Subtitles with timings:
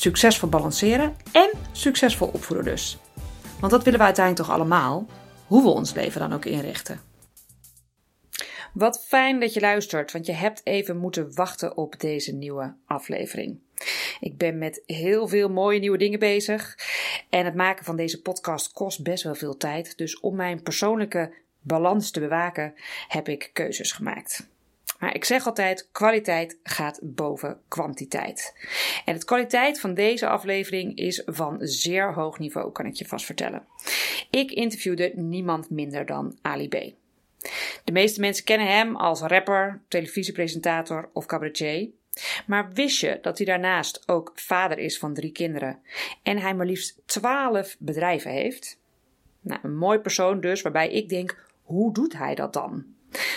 [0.00, 2.98] Succesvol balanceren en succesvol opvoeden dus.
[3.60, 5.06] Want dat willen we uiteindelijk toch allemaal,
[5.46, 7.00] hoe we ons leven dan ook inrichten.
[8.72, 13.58] Wat fijn dat je luistert, want je hebt even moeten wachten op deze nieuwe aflevering.
[14.20, 16.78] Ik ben met heel veel mooie nieuwe dingen bezig.
[17.30, 19.96] En het maken van deze podcast kost best wel veel tijd.
[19.96, 22.74] Dus om mijn persoonlijke balans te bewaken,
[23.08, 24.48] heb ik keuzes gemaakt.
[25.00, 28.54] Maar ik zeg altijd: kwaliteit gaat boven kwantiteit.
[29.04, 33.24] En de kwaliteit van deze aflevering is van zeer hoog niveau, kan ik je vast
[33.24, 33.66] vertellen.
[34.30, 36.74] Ik interviewde niemand minder dan Ali B.
[37.84, 41.88] De meeste mensen kennen hem als rapper, televisiepresentator of cabaretier.
[42.46, 45.78] Maar wist je dat hij daarnaast ook vader is van drie kinderen
[46.22, 48.78] en hij maar liefst twaalf bedrijven heeft?
[49.40, 52.84] Nou, een mooi persoon dus, waarbij ik denk: hoe doet hij dat dan?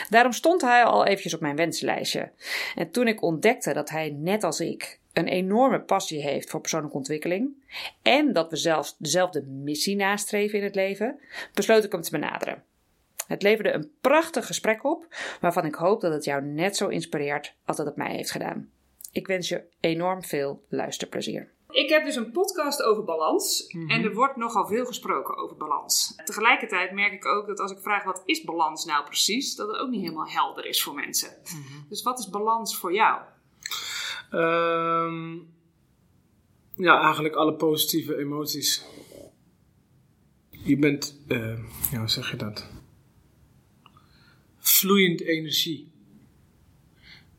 [0.10, 2.32] Daarom stond hij al eventjes op mijn wenslijstje.
[2.76, 6.98] En toen ik ontdekte dat hij, net als ik, een enorme passie heeft voor persoonlijke
[6.98, 7.50] ontwikkeling
[8.02, 11.20] en dat we zelfs dezelfde missie nastreven in het leven,
[11.54, 12.64] besloot ik hem te benaderen.
[13.28, 17.56] Het leverde een prachtig gesprek op, waarvan ik hoop dat het jou net zo inspireert
[17.66, 18.70] als dat het mij heeft gedaan.
[19.12, 21.50] Ik wens je enorm veel luisterplezier.
[21.74, 26.16] Ik heb dus een podcast over balans en er wordt nogal veel gesproken over balans.
[26.26, 29.78] Tegelijkertijd merk ik ook dat als ik vraag wat is balans nou precies, dat het
[29.78, 31.30] ook niet helemaal helder is voor mensen.
[31.90, 33.22] Dus wat is balans voor jou?
[34.30, 35.38] Ehm,
[36.76, 38.86] ja, eigenlijk alle positieve emoties.
[40.50, 41.58] Je bent, eh,
[41.92, 42.68] ja, hoe zeg je dat?
[44.60, 45.92] Vloeiend energie.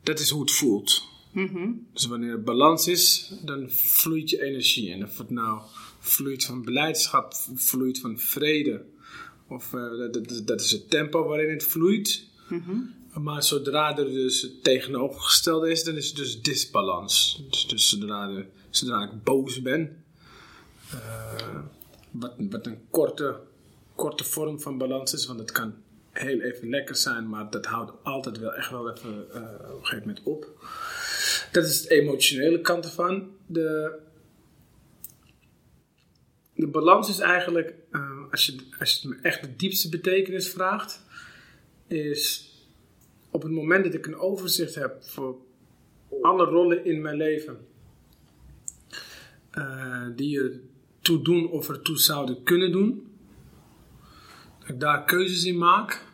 [0.03, 1.14] Dat is hoe het voelt.
[1.93, 4.91] Dus wanneer er balans is, dan vloeit je energie.
[4.91, 5.61] En of het nou
[5.99, 8.85] vloeit van beleidschap, vloeit van vrede,
[9.47, 12.27] of eh, dat, dat- dat is het tempo waarin het vloeit.
[13.13, 17.43] Maar zodra er dus het tegenovergestelde is, dan is het dus disbalans.
[17.49, 20.03] Dus, dus zodra, zodra ik boos ben,
[20.91, 21.59] eh,
[22.11, 23.39] wat, wat een korte,
[23.95, 25.73] korte vorm van balans is, want het kan
[26.11, 29.41] heel even lekker zijn, maar dat houdt altijd wel echt wel even eh,
[29.71, 30.65] op een gegeven moment op.
[31.51, 33.29] Dat is de emotionele kant ervan.
[33.45, 33.99] De,
[36.53, 40.49] de balans is eigenlijk, eh, als, je, als je het me echt de diepste betekenis
[40.49, 41.03] vraagt,
[41.87, 42.53] is
[43.31, 45.37] op het moment dat ik een overzicht heb voor
[46.21, 47.67] alle rollen in mijn leven
[49.51, 50.59] eh, die er
[50.99, 53.07] toe doen of ertoe zouden kunnen doen,
[54.59, 56.05] dat ik daar keuzes in maak.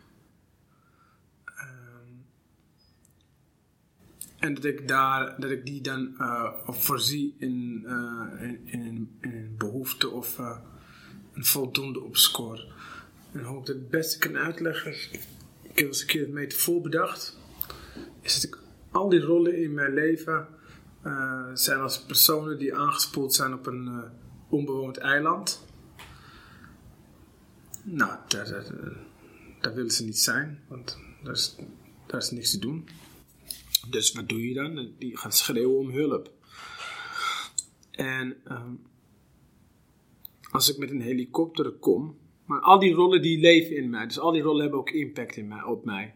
[4.42, 9.32] En dat ik, daar, dat ik die dan eh, voorzie in, eh, in, in, in
[9.32, 10.58] een behoefte of eh,
[11.32, 12.66] een voldoende op score.
[13.32, 14.92] En hoe ik dat het beste kan uitleggen,
[15.62, 17.38] ik heb eens een keer het metafoor bedacht,
[18.20, 18.58] is dat ik
[18.90, 20.46] al die rollen in mijn leven
[21.54, 24.04] zijn als personen die aangespoeld zijn op een
[24.48, 25.64] onbewoond eiland.
[27.82, 28.64] Nou, daar, daar,
[29.60, 31.56] daar willen ze niet zijn, want daar is,
[32.06, 32.88] daar is niks te doen.
[33.90, 34.92] Dus wat doe je dan?
[34.98, 36.30] Die gaan schreeuwen om hulp.
[37.90, 38.72] En ehm,
[40.50, 44.18] als ik met een helikopter kom, maar al die rollen die leven in mij, dus
[44.18, 46.14] al die rollen hebben ook impact in mij, op mij.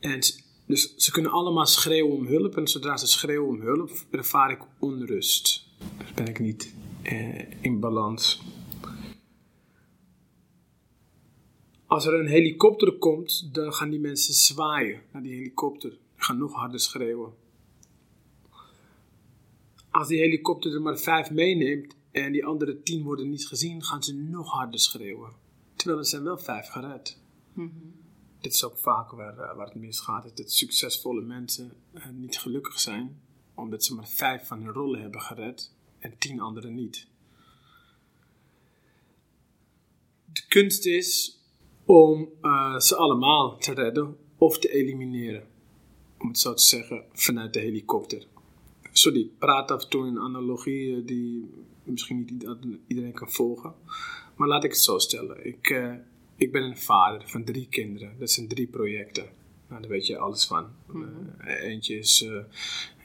[0.00, 2.56] En s- dus ze kunnen allemaal schreeuwen om hulp.
[2.56, 5.66] En zodra ze schreeuwen om hulp, ervaar ik onrust.
[5.98, 8.42] Dus ben ik niet eh, in balans.
[11.86, 15.90] Als er een helikopter komt, dan gaan die mensen zwaaien naar die helikopter.
[15.90, 17.32] Die gaan nog harder schreeuwen.
[19.90, 24.02] Als die helikopter er maar vijf meeneemt en die andere tien worden niet gezien, gaan
[24.02, 25.32] ze nog harder schreeuwen.
[25.76, 27.18] Terwijl er zijn wel vijf gered.
[28.40, 32.38] Dit is ook vaak waar, eh, waar het misgaat, is dat succesvolle mensen eh, niet
[32.38, 33.20] gelukkig zijn,
[33.54, 37.06] omdat ze maar vijf van hun rollen hebben gered en tien anderen niet.
[40.32, 41.38] De kunst is
[41.84, 45.46] om eh, ze allemaal te redden of te elimineren,
[46.18, 48.26] om het zo te zeggen, vanuit de helikopter.
[48.92, 51.50] Sorry, ik praat af en toe in een analogie eh, die
[51.84, 53.74] misschien niet ieder- iedereen kan volgen.
[54.36, 55.46] Maar laat ik het zo stellen.
[55.46, 55.92] Ik, eh,
[56.36, 58.16] ik ben een vader van drie kinderen.
[58.18, 59.26] Dat zijn drie projecten.
[59.68, 60.66] Nou, daar weet je alles van.
[61.38, 62.22] Eh, eentje is...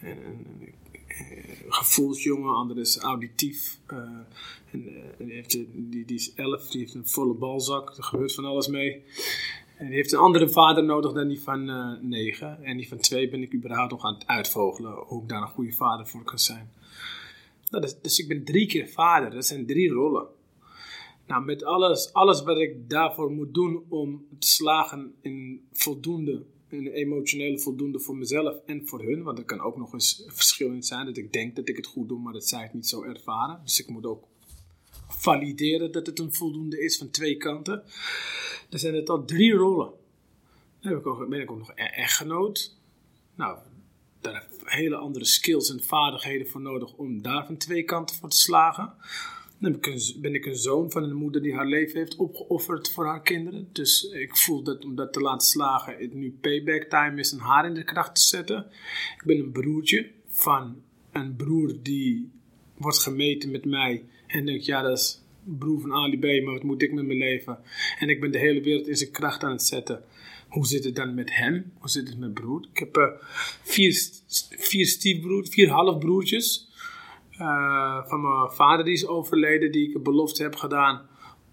[0.01, 0.73] en- en- ik
[1.69, 3.79] gevoelsjongen, andere is auditief.
[3.87, 4.27] en,
[5.17, 9.03] heeft, die, die is elf, die heeft een volle balzak, er gebeurt van alles mee.
[9.77, 12.63] En die heeft een andere vader nodig dan die van uh, negen.
[12.63, 15.47] En die van twee ben ik überhaupt nog aan het uitvogelen hoe ik daar een
[15.47, 16.71] goede vader voor kan zijn.
[17.69, 20.27] Dus, dus, ik ben drie keer vader, dat zijn drie rollen.
[21.27, 26.87] Nou, met alles, alles wat ik daarvoor moet doen om te slagen in voldoende, in
[26.87, 29.23] emotionele voldoende voor mezelf en voor hun.
[29.23, 31.85] Want er kan ook nog eens verschil in zijn dat ik denk dat ik het
[31.85, 33.61] goed doe, maar dat zij het niet zo ervaren.
[33.63, 34.27] Dus ik moet ook
[35.07, 37.83] valideren dat het een voldoende is van twee kanten.
[38.69, 39.91] Dan zijn het al drie rollen.
[40.79, 42.77] Dan heb ik ook, ben ik ook nog e- echtgenoot.
[43.35, 43.57] Nou,
[44.21, 48.29] daar heb hele andere skills en vaardigheden voor nodig om daar van twee kanten voor
[48.29, 48.93] te slagen.
[49.59, 53.69] Ben ik een zoon van een moeder die haar leven heeft opgeofferd voor haar kinderen.
[53.71, 57.39] Dus ik voel dat om dat te laten slagen, het nu payback time is en
[57.39, 58.65] haar in de kracht te zetten.
[59.17, 62.31] Ik ben een broertje van een broer die
[62.77, 66.81] wordt gemeten met mij en denkt, ja dat is broer van Ali maar wat moet
[66.81, 67.59] ik met mijn leven?
[67.99, 70.03] En ik ben de hele wereld in zijn kracht aan het zetten.
[70.49, 71.71] Hoe zit het dan met hem?
[71.79, 72.67] Hoe zit het met broer?
[72.71, 73.05] Ik heb uh,
[73.63, 74.09] vier,
[74.49, 76.68] vier stiefbroers, vier halfbroertjes.
[77.39, 81.01] Uh, van mijn vader die is overleden, die ik een belofte heb gedaan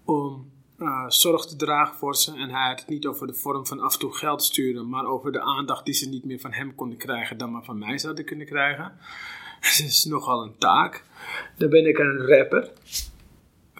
[0.05, 2.35] om uh, zorg te dragen voor ze.
[2.35, 5.05] En hij had het niet over de vorm van af en toe geld sturen, maar
[5.05, 7.97] over de aandacht die ze niet meer van hem konden krijgen, dan maar van mij
[7.97, 8.91] zouden kunnen krijgen.
[9.61, 11.03] Dat is nogal een taak.
[11.57, 12.71] Dan ben ik een rapper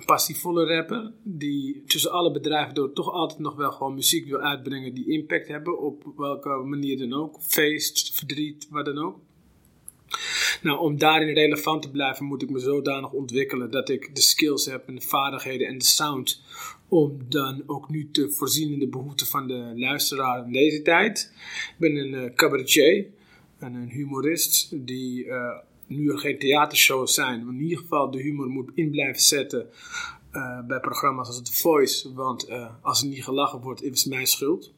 [0.08, 1.12] passievolle rapper.
[1.24, 5.48] Die tussen alle bedrijven door toch altijd nog wel gewoon muziek wil uitbrengen die impact
[5.48, 5.80] hebben.
[5.80, 7.42] Op welke manier dan ook.
[7.42, 9.20] Feest, verdriet, wat dan ook.
[10.62, 14.66] Nou, om daarin relevant te blijven moet ik me zodanig ontwikkelen dat ik de skills
[14.66, 16.42] heb en de vaardigheden en de sound
[16.88, 21.32] om dan ook nu te voorzien in de behoeften van de luisteraar in deze tijd.
[21.70, 23.06] Ik ben een uh, cabaretier
[23.60, 25.52] en een humorist die uh,
[25.88, 29.68] nu er geen theatershows zijn, in ieder geval de humor moet in blijven zetten
[30.34, 32.14] uh, bij programma's als The Voice.
[32.14, 32.50] Want
[32.82, 34.72] als er niet gelachen wordt, is het mijn schuld.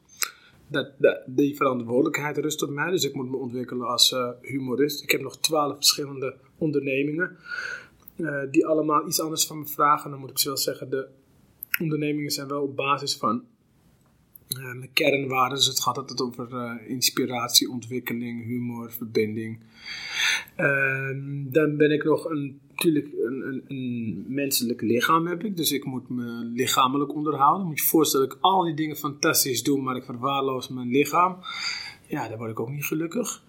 [0.71, 0.91] Dat,
[1.25, 5.03] die verantwoordelijkheid rust op mij, dus ik moet me ontwikkelen als uh, humorist.
[5.03, 7.37] Ik heb nog twaalf verschillende ondernemingen,
[8.51, 10.11] die allemaal iets anders van me vragen.
[10.11, 11.07] Dan moet ik wel zeggen, de
[11.81, 13.43] ondernemingen zijn wel op basis van
[14.57, 15.57] uh, mijn kernwaarden.
[15.57, 19.59] Dus het gaat altijd over inspiratie, ontwikkeling, humor, verbinding.
[20.57, 21.09] Uh,
[21.53, 25.57] dan ben ik nog een, natuurlijk een, een, een, menselijk lichaam heb ik.
[25.57, 27.67] Dus ik moet me lichamelijk onderhouden.
[27.67, 31.37] Moet je voorstellen dat ik al die dingen fantastisch doe, maar ik verwaarloos mijn lichaam.
[32.07, 33.43] Ja, dan word ik ook niet gelukkig.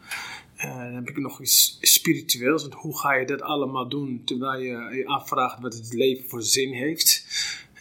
[0.56, 2.62] Uh, dan heb ik nog iets spiritueels.
[2.62, 6.43] Want hoe ga je dat allemaal doen terwijl je je afvraagt wat het leven voor
[6.43, 7.25] zin heeft?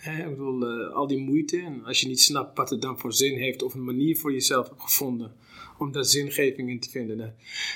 [0.04, 1.58] ik bedoel, al die moeite.
[1.58, 4.32] En als je niet snapt wat het dan voor zin heeft of een manier voor
[4.32, 5.32] jezelf hebt gevonden
[5.80, 7.36] om daar zingeving in te vinden.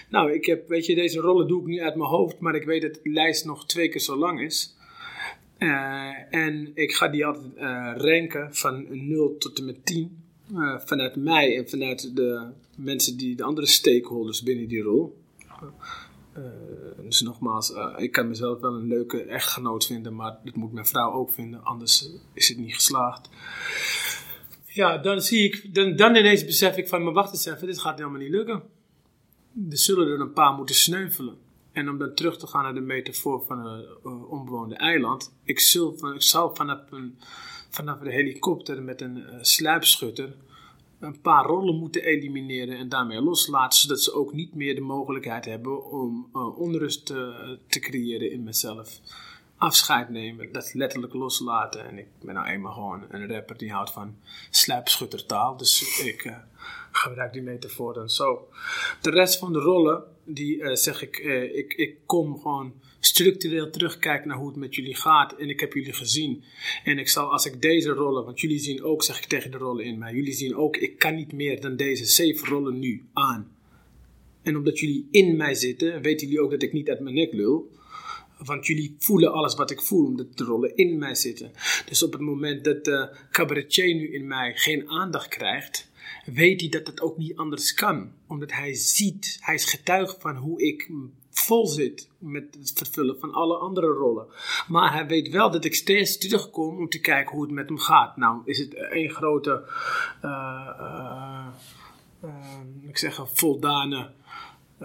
[0.09, 2.65] Nou, ik heb, weet je, deze rollen doe ik niet uit mijn hoofd, maar ik
[2.65, 4.75] weet dat de lijst nog twee keer zo lang is.
[5.59, 10.23] Uh, en ik ga die altijd uh, ranken van 0 tot en met 10.
[10.53, 12.47] Uh, vanuit mij en vanuit de
[12.77, 15.21] mensen die, de andere stakeholders binnen die rol.
[17.01, 21.11] Dus nogmaals, ik kan mezelf wel een leuke echtgenoot vinden, maar dat moet mijn vrouw
[21.11, 23.29] ook vinden, anders is het niet geslaagd.
[24.73, 27.79] Ja, dan zie ik, dan, dan ineens besef ik van, maar wacht eens even, dit
[27.79, 28.63] gaat helemaal niet lukken.
[29.69, 31.37] Er zullen er een paar moeten sneuvelen.
[31.71, 35.33] En om dan terug te gaan naar de metafoor van een uh, onbewoonde eiland.
[35.43, 37.17] Ik, zul ik zal vanaf, een,
[37.69, 40.35] vanaf helikopter met een sluipschutter
[41.03, 45.45] een paar rollen moeten elimineren en daarmee loslaten, zodat ze ook niet meer de mogelijkheid
[45.45, 48.99] hebben om uh, onrust te, creëren in mezelf.
[49.63, 51.85] Afscheid nemen, dat letterlijk loslaten.
[51.85, 54.15] En ik ben nou eenmaal gewoon een rapper die houdt van
[54.49, 56.35] sluipschuttertaal, dus ik uh,
[56.91, 58.47] gebruik die metafoor dan zo.
[59.01, 61.17] De rest van de rollen, die uh, zeg ik,
[61.53, 65.35] ik, ik kom gewoon structureel terugkijk naar hoe het met jullie gaat.
[65.35, 66.43] En ik heb jullie gezien.
[66.83, 69.57] En ik zal, als ik deze rollen, want jullie zien ook, zeg ik tegen de
[69.57, 73.03] rollen in mij, jullie zien ook, ik kan niet meer dan deze zeven rollen nu
[73.13, 73.51] aan.
[74.41, 77.33] En omdat jullie in mij zitten, weten jullie ook dat ik niet uit mijn nek
[77.33, 77.71] lul.
[78.45, 81.51] Want jullie voelen alles wat ik voel, omdat de rollen in mij zitten.
[81.85, 85.91] Dus op het moment dat de cabaretier nu in mij geen aandacht krijgt,
[86.25, 88.11] weet hij dat het ook niet anders kan.
[88.27, 90.89] Omdat hij ziet, hij is getuige van hoe ik
[91.33, 94.27] vol zit met het vervullen van alle andere rollen.
[94.67, 97.77] Maar hij weet wel dat ik steeds terugkom om te kijken hoe het met hem
[97.77, 98.17] gaat.
[98.17, 99.63] Nou, is het één grote,
[100.23, 101.47] uh,
[102.87, 104.11] ik zeg een voldane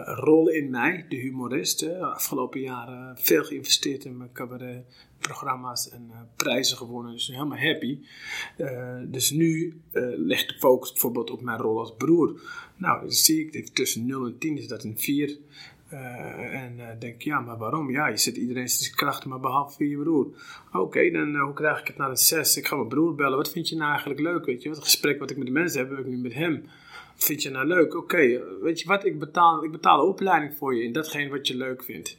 [0.05, 1.81] rol in mij, de humorist.
[1.81, 7.12] De afgelopen jaren veel geïnvesteerd in mijn cabaretprogramma's en prijzen gewonnen.
[7.12, 7.99] Dus helemaal happy.
[9.05, 9.81] dus nu
[10.17, 12.40] ligt de focus bijvoorbeeld op mijn rol als broer.
[12.76, 15.38] Nou, dan zie ik tussen 0 en 10 is dat een 4.
[15.93, 17.90] Uh, en uh, denk, ja, maar waarom?
[17.90, 20.26] Ja, je zit iedereen zijn krachten, maar behalve je broer.
[20.73, 22.57] Oké, dan uh, hoe krijg ik het naar een 6?
[22.57, 23.37] Ik ga mijn broer bellen.
[23.37, 24.45] Wat vind je nou eigenlijk leuk?
[24.45, 26.64] Weet je, wat gesprek wat ik met de mensen heb, heb ik nu met hem.
[27.19, 27.95] Vind je nou leuk?
[27.95, 29.05] Oké, weet je wat?
[29.05, 32.19] Ik betaal, ik betaal een opleiding voor je in datgene wat je leuk vindt.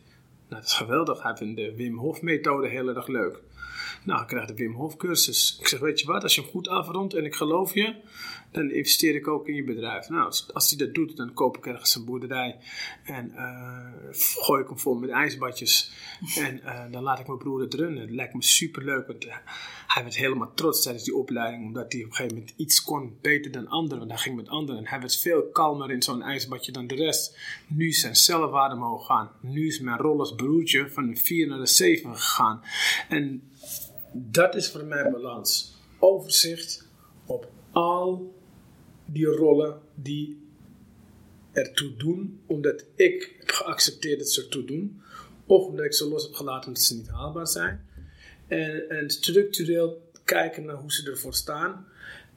[0.50, 1.24] Nou, dat is geweldig.
[1.24, 3.40] Hij vindt de Wim Hof methode heel erg leuk.
[4.04, 5.58] Nou, ik krijg de Wim Hof cursus.
[5.60, 7.96] Ik zeg, weet je wat, als je hem goed afrondt en ik geloof je,
[8.52, 10.10] dan investeer ik ook in je bedrijf.
[10.10, 12.58] Nou, als, hij dat doet, dan koop ik ergens een boerderij
[13.04, 15.92] en uh, gooi ik hem vol met ijsbadjes.
[16.36, 18.02] En uh, dan laat ik mijn broer het runnen.
[18.02, 19.36] Het lijkt me super leuk, want uh,
[19.88, 23.18] hij werd helemaal trots tijdens die opleiding, omdat hij op een gegeven moment iets kon
[23.22, 23.98] beter dan anderen.
[24.00, 24.88] Want hij ging met anderen.
[24.88, 27.38] Hij werd veel kalmer in zo'n ijsbadje dan de rest.
[27.68, 29.32] Nu is zijn zelfwaarde omhoog gaan.
[29.42, 32.62] Nu is mijn rol als broertje van een 4 naar de 7 gegaan.
[33.10, 33.44] En
[34.14, 35.78] dat is voor mij balans.
[36.00, 36.88] Overzicht
[37.26, 38.39] op al
[39.12, 40.38] die rollen die
[41.52, 45.02] ertoe doen, omdat ik geaccepteerd dat ze ertoe doen,
[45.46, 47.86] of omdat ik ze los heb gelaten omdat ze niet haalbaar zijn.
[48.48, 51.86] En, en structureel kijken naar hoe ze ervoor staan.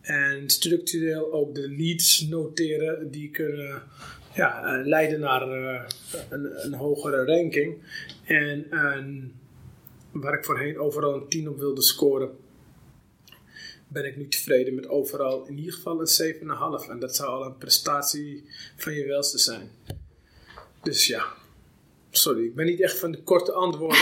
[0.00, 3.83] En structureel ook de leads noteren die kunnen
[4.35, 5.83] ja, leiden naar uh,
[6.31, 7.76] een, een, hogere ranking.
[8.25, 9.33] En, en
[10.11, 12.31] waar ik voorheen overal een 10 op wilde scoren,
[13.92, 16.34] ben ik nu tevreden met overal in ieder geval een
[16.84, 16.90] 7,5.
[16.90, 18.44] En dat zou al een prestatie
[18.76, 19.70] van je welste zijn.
[20.82, 21.25] Dus ja,
[22.11, 24.00] sorry, ik ben niet echt van de korte antwoorden.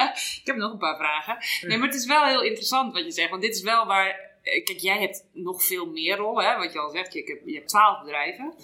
[0.40, 1.68] ik heb nog een paar vragen.
[1.68, 4.30] Nee, maar het is wel heel interessant wat je zegt, want dit is wel waar
[4.42, 7.12] eh, kijk, jij hebt nog veel meer rollen, hè, wat je al zegt.
[7.12, 8.54] Je, hebt, je hebt twaalf bedrijven.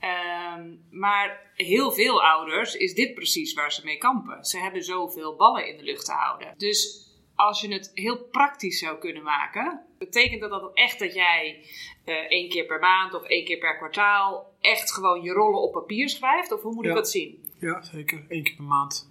[0.00, 4.44] Ehm, maar heel veel ouders is dit precies waar ze mee kampen.
[4.44, 6.54] Ze hebben zoveel ballen in de lucht te houden.
[6.56, 7.09] Dus
[7.46, 11.64] als je het heel praktisch zou kunnen maken, betekent dat dat echt dat jij
[12.04, 15.72] uh, één keer per maand of één keer per kwartaal echt gewoon je rollen op
[15.72, 16.52] papier schrijft?
[16.52, 17.44] Of hoe moet ik dat zien?
[17.58, 18.24] Ja, zeker.
[18.28, 19.10] Eén keer per maand.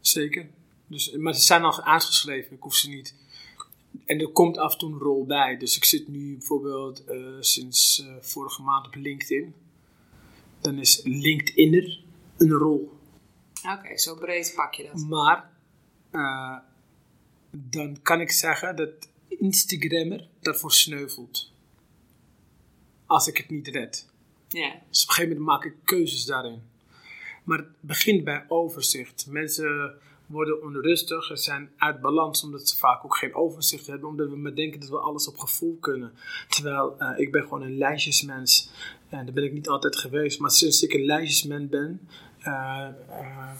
[0.00, 0.50] Zeker.
[0.86, 2.56] Dus, maar ze zijn al uitgeschreven.
[2.56, 3.14] Ik hoef ze niet
[4.06, 5.56] en er komt af en toe een rol bij.
[5.56, 9.54] Dus ik zit nu bijvoorbeeld uh, sinds uh, vorige maand op LinkedIn.
[10.60, 12.00] Dan is LinkedInner
[12.36, 12.92] een rol.
[13.78, 15.08] Oké, zo breed pak je dat.
[15.08, 15.50] Maar
[16.12, 16.56] uh,
[17.56, 18.90] dan kan ik zeggen dat
[19.28, 21.52] Instagrammer daarvoor sneuvelt.
[23.06, 24.08] Als ik het niet red.
[24.48, 24.68] Ja.
[24.88, 26.62] Dus op een gegeven moment maak ik keuzes daarin.
[27.44, 29.26] Maar het begint bij overzicht.
[29.28, 29.94] Mensen
[30.26, 34.36] worden onrustig en zijn uit balans omdat ze vaak ook geen overzicht hebben, omdat we
[34.36, 36.12] maar denken dat we alles op gevoel kunnen.
[36.48, 38.70] Terwijl uh, ik ben gewoon een lijstjesmens
[39.08, 42.08] en dat ben ik niet altijd geweest, maar sinds ik een lijstjesmens ben,
[42.40, 43.50] uh, uh,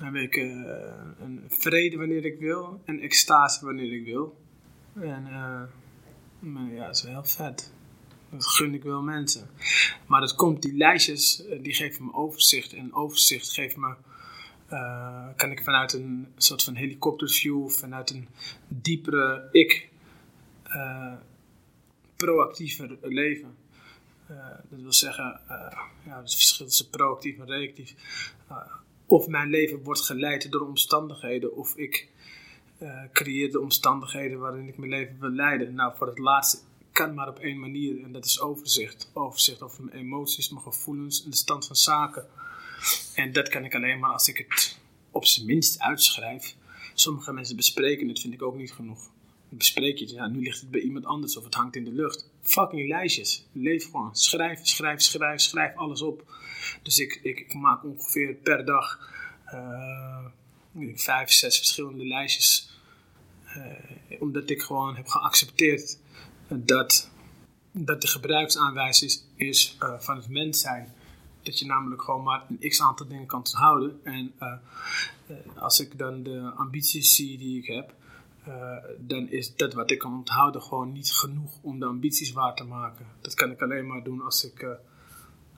[0.00, 4.40] heb ik een vrede wanneer ik wil en extase wanneer ik wil.
[4.94, 5.26] En
[6.72, 7.72] ja, dat is wel heel vet.
[8.30, 9.48] Dat gun ik wel mensen.
[10.06, 12.72] Maar dat komt, die lijstjes, die geven me overzicht.
[12.72, 13.94] En overzicht geeft me
[15.36, 18.28] kan ik vanuit een soort van helikopterview, vanuit een
[18.68, 19.88] diepere ik,
[22.16, 23.56] proactiever leven.
[24.70, 25.40] Dat wil zeggen,
[26.04, 27.94] ja, het verschil tussen proactief en reactief.
[29.10, 32.08] Of mijn leven wordt geleid door omstandigheden, of ik
[33.12, 35.74] creëer de omstandigheden waarin ik mijn leven wil leiden.
[35.74, 36.58] Nou, voor het laatste
[36.92, 39.10] kan maar op één manier, en dat is overzicht.
[39.12, 42.26] Overzicht over mijn emoties, mijn gevoelens en de stand van zaken.
[43.14, 44.78] En dat kan ik alleen maar als ik het
[45.10, 46.56] op zijn minst uitschrijf.
[46.94, 49.10] Sommige mensen bespreken het, vind ik ook niet genoeg.
[49.48, 51.92] Bespreek je het, ja, nu ligt het bij iemand anders of het hangt in de
[51.92, 52.30] lucht.
[52.42, 53.46] Fucking lijstjes.
[53.52, 54.16] Leef gewoon.
[54.16, 56.34] Schrijf, schrijf, schrijf, schrijf alles op.
[56.82, 58.98] Dus ik, ik, maak ongeveer per dag
[59.54, 60.24] uh,
[60.94, 62.78] vijf, zes verschillende lijstjes.
[63.56, 65.98] Uh, omdat ik gewoon heb geaccepteerd
[66.48, 67.10] dat,
[67.72, 70.94] dat de gebruiksaanwijzing is, is uh, van het mens zijn
[71.42, 74.00] dat je namelijk gewoon maar een x aantal dingen kan houden.
[74.04, 74.32] En
[75.56, 77.94] als ik dan de ambities zie die ik heb,
[78.98, 82.64] dan is dat wat ik kan onthouden gewoon niet genoeg om de ambities waar te
[82.64, 83.06] maken.
[83.20, 84.66] Dat kan ik alleen maar doen als ik,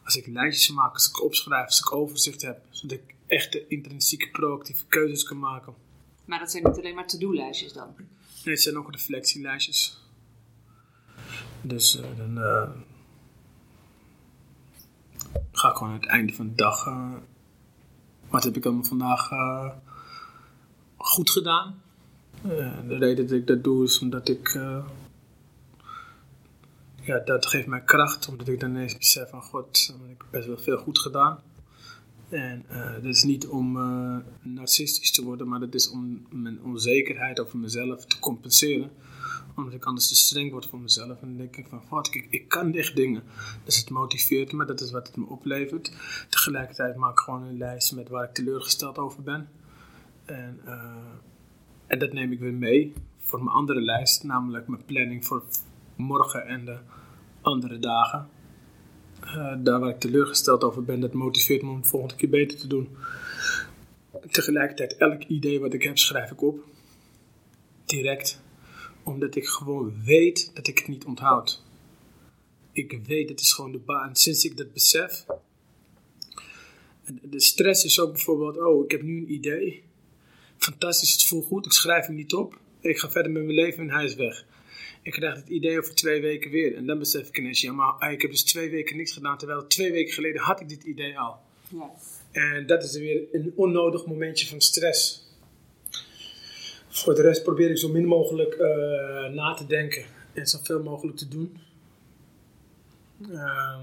[0.04, 2.60] als ik lijstjes maak, als ik opschrijf, als ik overzicht heb.
[2.70, 5.74] Zodat ik echte intrinsieke proactieve keuzes kan maken.
[6.24, 7.94] Maar dat zijn niet alleen maar to-do-lijstjes dan?
[8.44, 10.00] Nee, het zijn ook reflectielijstjes.
[11.60, 12.36] Dus dan
[15.52, 16.86] ga ik gewoon aan het einde van de dag.
[16.86, 17.12] Uh,
[18.28, 19.30] wat heb ik dan vandaag
[20.96, 21.82] goed gedaan?
[22.86, 24.60] De reden dat ik dat doe is omdat ik.
[27.02, 30.46] Ja, dat geeft mij kracht, omdat ik dan ineens besef van god, ik heb best
[30.46, 31.40] wel veel goed gedaan.
[32.28, 36.62] En uh, dat is niet om uh, narcistisch te worden, maar dat is om mijn
[36.62, 38.90] onzekerheid over mezelf te compenseren.
[39.56, 41.20] Omdat ik anders te streng word voor mezelf.
[41.20, 43.22] En dan denk ik van, wat, ik, ik kan echt dingen.
[43.64, 45.92] Dus het motiveert me, dat is wat het me oplevert.
[46.28, 49.48] Tegelijkertijd maak ik gewoon een lijst met waar ik teleurgesteld over ben.
[50.24, 50.96] En, uh,
[51.86, 52.92] en dat neem ik weer mee
[53.22, 55.44] voor mijn andere lijst, namelijk mijn planning voor
[55.96, 56.78] morgen en de
[57.40, 58.28] andere dagen.
[59.24, 62.58] Uh, daar waar ik teleurgesteld over ben, dat motiveert me om het volgende keer beter
[62.58, 62.88] te doen.
[64.30, 66.64] Tegelijkertijd, elk idee wat ik heb, schrijf ik op.
[67.84, 68.42] Direct.
[69.02, 71.62] Omdat ik gewoon weet dat ik het niet onthoud.
[72.72, 74.16] Ik weet, het is gewoon de baan.
[74.16, 75.24] Sinds ik dat besef.
[77.22, 79.82] De stress is ook bijvoorbeeld, oh, ik heb nu een idee.
[80.56, 82.58] Fantastisch, het voelt goed, ik schrijf hem niet op.
[82.80, 84.44] Ik ga verder met mijn leven en hij is weg.
[85.02, 86.76] Ik krijg het idee over twee weken weer.
[86.76, 89.38] En dan besef ik ineens, ja, maar ik heb dus twee weken niks gedaan.
[89.38, 91.40] Terwijl twee weken geleden had ik dit idee al.
[92.30, 95.30] En dat is weer een onnodig momentje van stress.
[96.88, 100.04] Voor de rest probeer ik zo min mogelijk uh, na te denken.
[100.32, 101.58] En zoveel mogelijk te doen.
[103.30, 103.78] Uh,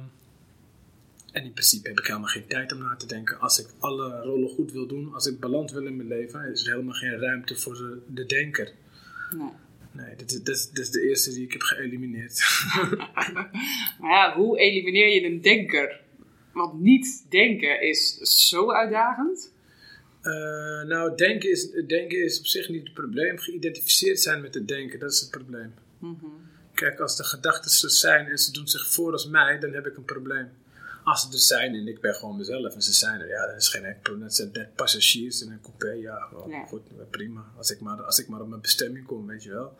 [1.31, 3.39] en in principe heb ik helemaal geen tijd om na te denken.
[3.39, 6.65] Als ik alle rollen goed wil doen, als ik balans wil in mijn leven, is
[6.65, 8.71] er helemaal geen ruimte voor de, de denker.
[9.37, 9.49] Nee.
[9.91, 12.43] Nee, dit is, dit, is, de eerste die ik heb geëlimineerd.
[13.99, 16.01] maar ja, hoe elimineer je een denker?
[16.53, 18.17] Want niet denken is
[18.47, 19.53] zo uitdagend.
[20.23, 23.37] Uh, nou, denken is, denken is op zich niet het probleem.
[23.37, 25.73] Geïdentificeerd zijn met het denken, dat is het probleem.
[25.99, 29.73] Mm Kijk, als de gedachten er zijn en ze doen zich voor als mij, dan
[29.73, 30.49] heb ik een probleem
[31.09, 33.55] als ze er zijn en ik ben gewoon mezelf en ze zijn er, ja, dat
[33.55, 34.19] is geen enkel.
[34.19, 37.45] Dat zijn net passagiers in een coupé, ja, wel, goed, prima.
[37.57, 39.77] Als ik, maar, als ik maar op mijn bestemming kom, weet je wel.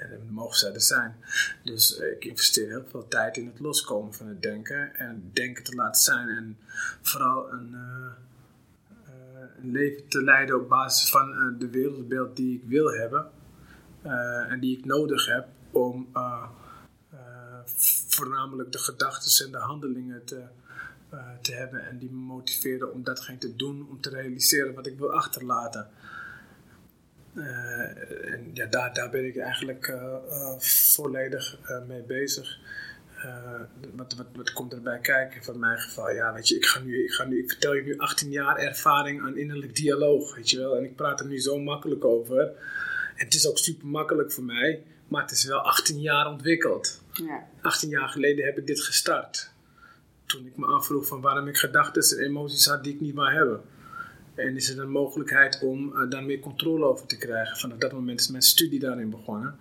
[0.00, 1.16] En dan mogen zij er zijn.
[1.64, 5.64] Dus eh, ik investeer heel veel tijd in het loskomen van het denken en denken
[5.64, 6.28] te laten zijn.
[6.28, 6.58] En
[7.02, 8.12] vooral een, uh,
[8.92, 13.30] uh, een leven te leiden op basis van de wereldbeeld die ik wil hebben
[14.48, 16.08] en die ik nodig heb om
[18.14, 20.42] voornamelijk de gedachten en de handelingen te,
[21.14, 24.86] uh, te hebben en die me motiveren om datgene te doen, om te realiseren wat
[24.86, 25.88] ik wil achterlaten.
[27.34, 32.58] Uh, en ja, daar, daar ben ik eigenlijk uh, volledig mee bezig.
[33.94, 36.10] wat, wat, wat komt erbij kijken van mijn geval?
[36.10, 38.56] Ja, weet je, ik, ga nu, ik, ga nu, ik vertel je nu 18 jaar
[38.56, 40.76] ervaring aan innerlijk dialoog, weet je wel.
[40.76, 42.52] En ik praat er nu zo makkelijk over.
[43.14, 47.02] Het is ook super makkelijk voor mij, maar het is wel 18 jaar ontwikkeld.
[47.12, 47.46] Ja.
[47.60, 49.50] 18 jaar geleden heb ik dit gestart.
[50.26, 53.32] Toen ik me afvroeg van waarom ik gedachten en emoties had die ik niet wou
[53.32, 53.60] hebben.
[54.34, 57.56] En is er een mogelijkheid om uh, daar meer controle over te krijgen.
[57.56, 59.56] Vanaf dat moment is mijn studie daarin begonnen.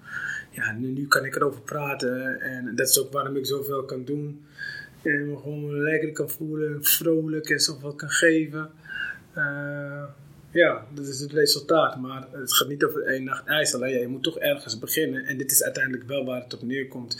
[0.49, 2.41] Ja, nu, nu kan ik erover praten.
[2.41, 4.45] En dat is ook waarom ik zoveel kan doen.
[5.01, 8.71] En me gewoon lekker kan voelen, vrolijk en zoveel kan geven.
[9.37, 10.03] Uh,
[10.51, 11.99] ja, dat is het resultaat.
[11.99, 13.73] Maar het gaat niet over één nacht ijs.
[13.73, 15.25] Alleen je moet toch ergens beginnen.
[15.25, 17.17] En dit is uiteindelijk wel waar het op neerkomt.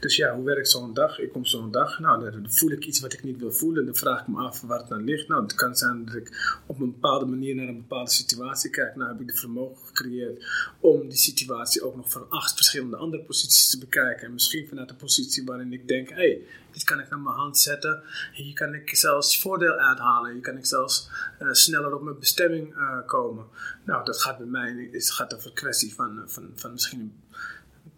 [0.00, 1.18] Dus ja, hoe werkt zo'n dag?
[1.18, 1.98] Ik kom zo'n dag.
[1.98, 3.84] Nou, dan voel ik iets wat ik niet wil voelen.
[3.84, 5.28] Dan vraag ik me af waar het naar ligt.
[5.28, 8.96] Nou, het kan zijn dat ik op een bepaalde manier naar een bepaalde situatie kijk.
[8.96, 10.44] Nou, heb ik de vermogen gecreëerd
[10.80, 14.26] om die situatie ook nog van acht verschillende andere posities te bekijken.
[14.26, 16.40] En misschien vanuit de positie waarin ik denk: hé, hey,
[16.72, 18.02] dit kan ik naar mijn hand zetten.
[18.32, 20.32] Hier kan ik zelfs voordeel uithalen.
[20.32, 21.10] Hier kan ik zelfs
[21.42, 23.46] uh, sneller op mijn bestemming uh, komen.
[23.84, 27.22] Nou, dat gaat bij mij, het gaat over een kwestie van, van, van misschien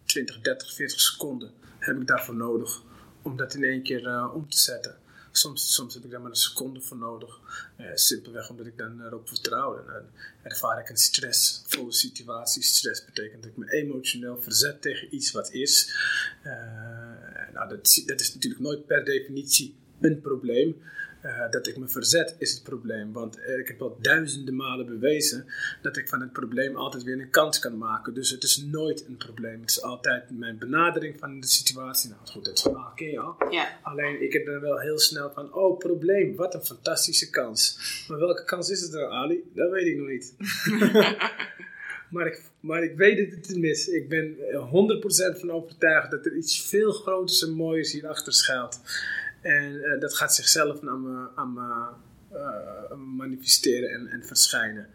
[0.05, 2.81] 20, 30, 40 seconden heb ik daarvoor nodig
[3.21, 4.97] om dat in één keer om te zetten.
[5.35, 7.39] Soms, soms heb ik daar maar een seconde voor nodig.
[7.77, 9.77] Uh, simpelweg omdat ik dan erop vertrouw.
[9.77, 10.03] En dan
[10.41, 12.63] ervaar ik een stressvolle situatie.
[12.63, 15.95] Stress betekent dat ik me emotioneel verzet tegen iets wat is.
[17.53, 20.75] Nou, dat, dat is natuurlijk nooit per definitie een probleem.
[21.25, 23.13] Uh, dat ik me verzet is het probleem.
[23.13, 25.45] Want uh, ik heb al duizenden malen bewezen
[25.81, 28.13] dat ik van het probleem altijd weer een kans kan maken.
[28.13, 29.61] Dus het is nooit een probleem.
[29.61, 32.09] Het is altijd mijn benadering van de situatie.
[32.09, 33.35] Nou goed, dat verhaal ken je al.
[33.49, 33.79] Ja.
[33.81, 37.77] Alleen ik heb er wel heel snel van, oh probleem, wat een fantastische kans.
[38.07, 39.43] Maar welke kans is het dan Ali?
[39.53, 40.35] Dat weet ik nog niet.
[42.13, 43.87] maar, ik, maar ik weet het niet mis.
[43.87, 44.35] Ik ben
[45.35, 48.79] 100% van overtuigd dat er iets veel groters en moois hierachter schuilt.
[49.41, 50.87] En uh, dat gaat zichzelf
[51.35, 51.89] aan me,
[52.33, 54.87] uh, manifesteren en, en verschijnen.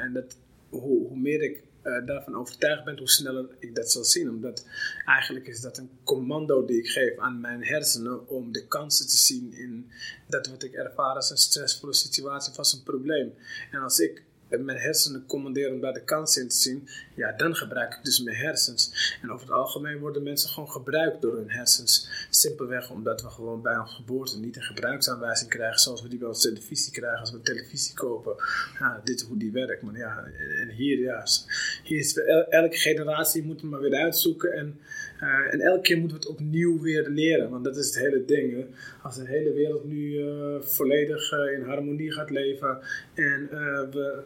[0.00, 0.36] En dat,
[0.68, 1.62] hoe, hoe, meer ik
[2.04, 4.28] daarvan overtuigd ben, hoe sneller ik dat zal zien.
[4.28, 4.66] Omdat
[5.04, 9.16] eigenlijk is dat een commando die ik geef aan mijn hersenen om de kansen te
[9.16, 9.90] zien in
[10.28, 13.34] dat wat ik ervaar als een stressvolle situatie of als een probleem.
[13.70, 14.22] En als ik
[14.60, 18.22] mijn hersenen commanderen om daar de kans in te zien, ja, dan gebruik ik dus
[18.22, 19.16] mijn hersens.
[19.22, 22.08] En over het algemeen worden mensen gewoon gebruikt door hun hersens.
[22.30, 26.28] Simpelweg omdat we gewoon bij ons geboorte niet een gebruiksaanwijzing krijgen zoals we die wel
[26.28, 28.34] op televisie krijgen als we televisie kopen.
[28.78, 29.82] Ja, dit is hoe die werkt.
[29.82, 30.24] Maar ja,
[30.60, 31.24] en hier, ja,
[31.82, 32.16] hier is
[32.48, 34.80] elke generatie moet het maar weer uitzoeken en
[35.22, 38.24] uh, en elke keer moeten we het opnieuw weer leren, want dat is het hele
[38.24, 38.66] ding.
[39.02, 42.78] Als de hele wereld nu uh, volledig uh, in harmonie gaat leven
[43.14, 43.48] en
[43.90, 44.22] we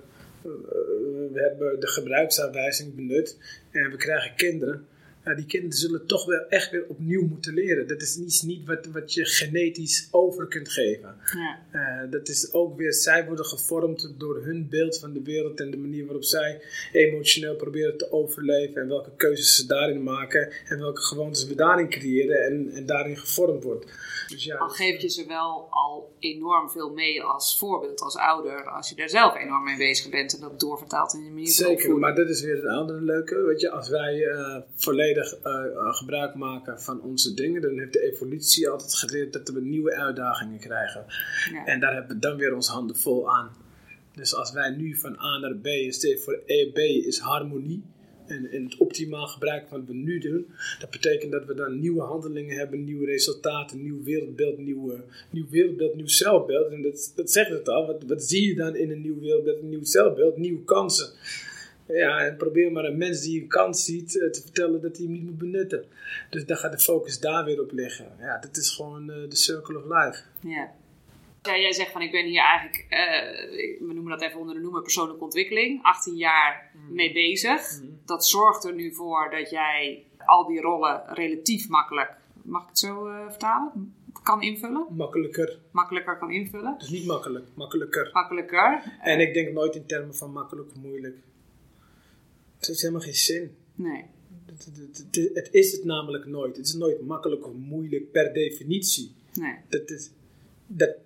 [1.32, 3.38] we hebben de gebruiksaanwijzing benut
[3.70, 4.86] en we krijgen kinderen.
[5.26, 7.88] Nou, die kinderen zullen toch wel echt weer opnieuw moeten leren.
[7.88, 11.16] Dat is iets niet wat, wat je genetisch over kunt geven.
[11.34, 11.58] Ja.
[11.72, 15.70] Uh, dat is ook weer, zij worden gevormd door hun beeld van de wereld en
[15.70, 16.60] de manier waarop zij
[16.92, 21.90] emotioneel proberen te overleven en welke keuzes ze daarin maken en welke gewoontes we daarin
[21.90, 23.86] creëren en, en daarin gevormd wordt.
[24.28, 28.70] Dus ja, al geef je ze wel al enorm veel mee als voorbeeld, als ouder,
[28.70, 31.66] als je daar zelf enorm mee bezig bent en dat doorvertaalt in je manier van
[31.66, 33.42] Zeker, maar dat is weer een andere leuke.
[33.42, 38.12] Weet je, als wij uh, volledig uh, gebruik maken van onze dingen, dan heeft de
[38.12, 41.04] evolutie altijd geleerd dat we nieuwe uitdagingen krijgen.
[41.52, 41.64] Ja.
[41.64, 43.50] En daar hebben we dan weer onze handen vol aan.
[44.14, 47.82] Dus als wij nu van A naar B, en voor E, B is harmonie
[48.26, 50.46] en, en het optimaal gebruik van wat we nu doen,
[50.78, 55.00] dat betekent dat we dan nieuwe handelingen hebben, nieuwe resultaten, nieuw wereldbeeld, nieuw,
[55.30, 56.72] nieuw wereldbeeld, nieuw zelfbeeld.
[56.72, 57.86] En dat, dat zegt het al.
[57.86, 60.36] Wat, wat zie je dan in een nieuw wereldbeeld, een nieuw zelfbeeld?
[60.36, 61.08] Nieuwe kansen.
[61.86, 65.04] Ja, en probeer maar een mens die een kans ziet eh, te vertellen dat hij
[65.04, 65.84] hem niet moet benutten.
[66.30, 68.12] Dus dan gaat de focus daar weer op liggen.
[68.18, 70.22] Ja, dat is gewoon eh, de circle of life.
[70.40, 70.72] Ja.
[71.42, 74.60] Ja, jij zegt van ik ben hier eigenlijk, uh, we noemen dat even onder de
[74.60, 76.94] noemer persoonlijke ontwikkeling, 18 jaar mm.
[76.94, 77.80] mee bezig.
[77.80, 78.00] Mm.
[78.04, 82.78] Dat zorgt er nu voor dat jij al die rollen relatief makkelijk, mag ik het
[82.78, 83.94] zo uh, vertalen?
[84.22, 84.86] Kan invullen?
[84.90, 85.58] Makkelijker.
[85.70, 86.74] Makkelijker kan invullen.
[86.78, 88.10] Dus niet makkelijk, makkelijker.
[88.12, 88.82] Makkelijker.
[89.00, 91.16] En ik denk nooit in termen van makkelijk of moeilijk.
[92.66, 93.56] Het heeft helemaal geen zin.
[93.74, 94.04] Nee.
[94.46, 96.56] Het, het, het, is het namelijk nooit.
[96.56, 99.14] Het is nooit makkelijk of moeilijk per definitie.
[99.32, 99.56] Nee.
[99.68, 100.10] Dat is,
[100.66, 100.96] dat,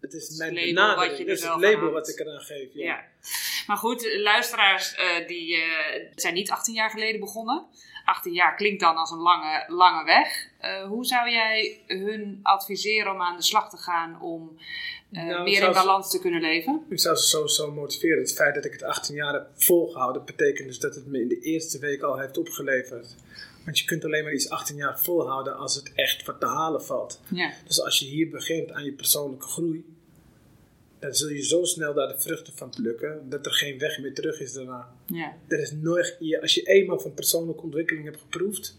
[0.00, 1.18] het is mijn het benadering.
[1.18, 2.74] Het is het label wat ik eraan geef.
[2.74, 2.84] Ja.
[2.84, 3.04] ja.
[3.66, 5.64] Maar goed, luisteraars uh, die uh,
[6.14, 7.66] zijn niet 18 jaar geleden begonnen.
[8.04, 10.48] 18 jaar klinkt dan als een lange, lange weg.
[10.60, 14.58] Uh, hoe zou jij hun adviseren om aan de slag te gaan om
[15.12, 16.82] nou, meer in balans te kunnen leven?
[16.88, 18.18] Ik zou ze sowieso motiveren.
[18.18, 21.28] Het feit dat ik het 18 jaar heb volgehouden, betekent dus dat het me in
[21.28, 23.14] de eerste week al heeft opgeleverd.
[23.64, 26.84] Want je kunt alleen maar iets 18 jaar volhouden als het echt wat te halen
[26.84, 27.20] valt.
[27.28, 27.52] Ja.
[27.66, 29.84] Dus als je hier begint aan je persoonlijke groei,
[30.98, 34.14] dan zul je zo snel daar de vruchten van plukken dat er geen weg meer
[34.14, 34.94] terug is daarna.
[35.06, 35.36] Ja.
[35.48, 38.78] Er is nooit, als je eenmaal van persoonlijke ontwikkeling hebt geproefd,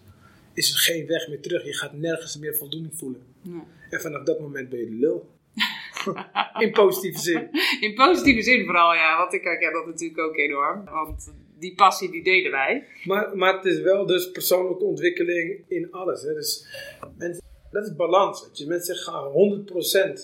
[0.54, 1.65] is er geen weg meer terug.
[1.65, 3.22] Je gaat nergens meer voldoening voelen.
[3.41, 3.65] Ja.
[3.89, 5.30] En vanaf dat moment ben je de lul.
[6.58, 7.50] In positieve zin.
[7.88, 9.18] In positieve zin vooral, ja.
[9.18, 10.86] Want ik herken dat natuurlijk ook enorm.
[10.86, 12.88] Want die passie, die deden wij.
[13.04, 16.22] Maar, maar het is wel dus persoonlijke ontwikkeling in alles.
[16.22, 16.34] Hè.
[16.34, 16.68] Dus
[17.18, 18.46] mensen, dat is balans.
[18.46, 18.68] Weet je.
[18.68, 19.32] Mensen gaan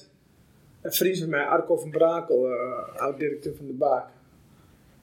[0.03, 0.09] 100%
[0.81, 4.07] een vriend van mij, Arco van Brakel, uh, oud-directeur van de Baak,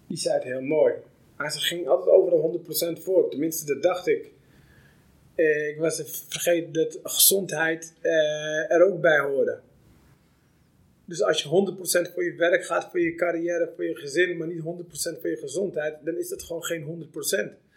[0.07, 0.95] die zei het heel mooi.
[1.37, 4.31] Hij ging altijd over de 100% voor, tenminste dat dacht ik.
[5.37, 9.61] Uh, ik was vergeten dat gezondheid uh, er ook bij hoorde.
[11.07, 11.49] Dus als je
[12.09, 14.63] 100% voor je werk gaat, voor je carrière, voor je gezin, maar niet 100%
[15.21, 17.11] voor je gezondheid, dan is dat gewoon geen 100%.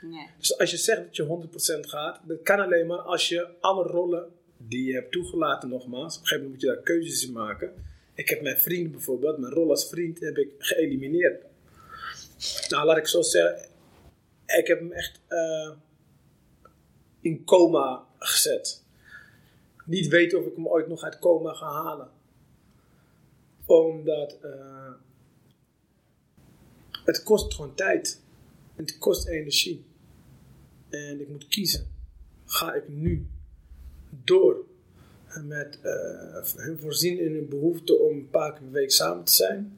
[0.02, 0.28] Nee.
[0.38, 3.84] Dus als je zegt dat je 100% gaat, dat kan alleen maar als je alle
[3.84, 7.34] rollen die je hebt toegelaten, nogmaals, op een gegeven moment moet je daar keuzes in
[7.34, 7.74] maken
[8.20, 11.44] ik heb mijn vrienden bijvoorbeeld, mijn rol als vriend heb ik geëlimineerd.
[12.70, 13.70] Nou, laat ik zo zeggen,
[14.46, 15.72] ik heb hem echt uh,
[17.22, 18.84] in coma gezet.
[19.86, 22.10] Niet weten of ik hem ooit nog uit coma ga halen.
[23.70, 24.92] Omdat uh,
[27.06, 28.22] het kost gewoon tijd.
[28.76, 29.86] En het kost energie.
[30.90, 31.88] En ik moet kiezen.
[32.46, 33.28] Ga ik nu
[34.24, 34.66] door
[35.44, 39.34] met uh, hun voorzien in hun behoefte om een paar keer per week samen te
[39.34, 39.78] zijn?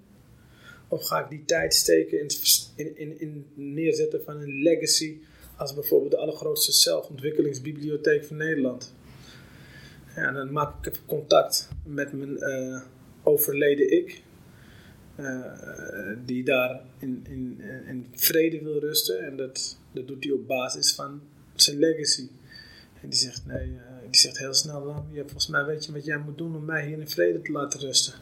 [0.88, 5.20] Of ga ik die tijd steken in het in, in, neerzetten van een legacy
[5.58, 8.94] als bijvoorbeeld de allergrootste zelfontwikkelingsbibliotheek van Nederland?
[10.16, 12.38] Ja, dan maak ik contact met mijn
[13.24, 14.22] overleden ik,
[15.20, 19.26] uh, die daar in, in, in vrede wil rusten.
[19.26, 21.22] En dat, dat doet hij op basis van
[21.56, 22.30] zijn legacy.
[23.02, 25.92] En die zegt, nee, uh, die zegt heel snel, uh, ja, volgens mij weet je
[25.92, 28.14] wat jij moet doen om mij hier in vrede te laten rusten.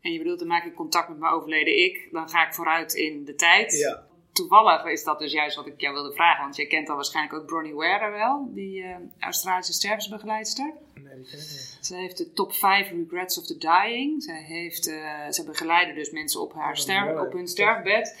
[0.00, 2.94] En je bedoelt, dan maak ik contact met mijn overleden ik, dan ga ik vooruit
[2.94, 3.78] in de tijd.
[3.78, 4.06] Ja.
[4.34, 6.42] Toevallig is dat dus juist wat ik jou wilde vragen.
[6.42, 10.72] Want je kent dan waarschijnlijk ook Bronnie Ware wel, die uh, Australische stervensbegeleidster.
[10.94, 11.78] Nee, die ken ik niet.
[11.80, 14.22] Ze heeft de top 5 regrets of the dying.
[14.22, 18.16] Ze, heeft, uh, ze begeleidde dus mensen op, haar ster op hun sterfbed.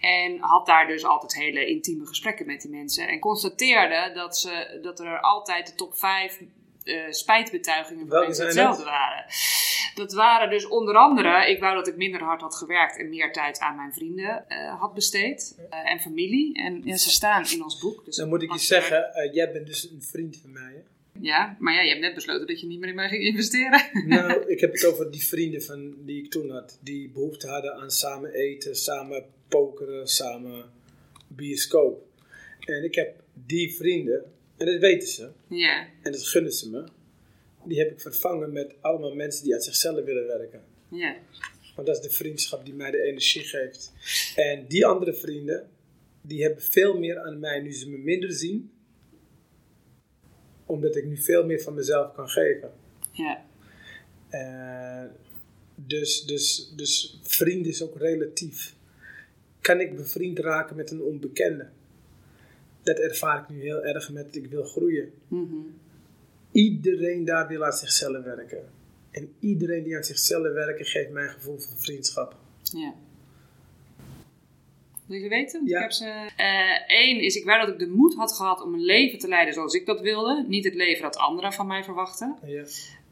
[0.00, 3.08] En had daar dus altijd hele intieme gesprekken met die mensen.
[3.08, 6.40] En constateerde dat, ze, dat er altijd de top 5
[6.84, 9.24] uh, spijtbetuigingen van mensen hetzelfde waren.
[9.94, 13.32] Dat waren dus onder andere, ik wou dat ik minder hard had gewerkt en meer
[13.32, 16.54] tijd aan mijn vrienden uh, had besteed uh, en familie.
[16.54, 18.04] En, en, ze staan in ons boek.
[18.04, 20.72] Dus Dan moet ik je zeggen, jij bent dus een vriend van mij.
[20.72, 20.82] Hè?
[21.20, 23.82] Ja, maar ja, je hebt net besloten dat je niet meer in mij ging investeren.
[24.06, 26.78] Nou, ik heb het over die vrienden van, die ik toen had.
[26.80, 30.64] Die behoefte hadden aan samen eten, samen pokeren, samen
[31.28, 32.06] bioscoop.
[32.60, 35.30] En ik heb die vrienden, en dat weten ze.
[35.48, 35.86] Ja.
[36.02, 36.84] En dat gunnen ze me
[37.64, 40.62] die heb ik vervangen met allemaal mensen die aan zichzelf willen werken.
[40.88, 41.16] Ja.
[41.74, 43.92] Want dat is de vriendschap die mij de energie geeft.
[44.36, 45.68] En die andere vrienden,
[46.20, 48.72] die hebben veel meer aan mij nu ze me minder zien.
[50.66, 52.72] Omdat ik nu veel meer van mezelf kan geven.
[53.12, 53.44] Ja.
[54.30, 55.10] Uh,
[55.74, 58.74] dus, dus, dus vriend is ook relatief.
[59.60, 61.68] Kan ik bevriend raken met een onbekende?
[62.84, 65.12] Dat ervaar ik nu heel erg met ik wil groeien.
[65.28, 65.74] Mm -hmm.
[66.52, 68.72] Iedereen daar wil aan zichzelf werken.
[69.10, 72.36] En iedereen die aan zichzelf werkt, geeft mij een gevoel van vriendschap.
[72.62, 72.94] Ja.
[75.06, 75.66] Wil je weten?
[75.66, 75.76] Ja.
[75.76, 76.30] Ik heb ze.
[76.86, 79.28] Eén uh, is, ik wou dat ik de moed had gehad om een leven te
[79.28, 80.44] leiden zoals ik dat wilde.
[80.48, 82.38] Niet het leven dat anderen van mij verwachten.
[82.44, 82.64] Ja.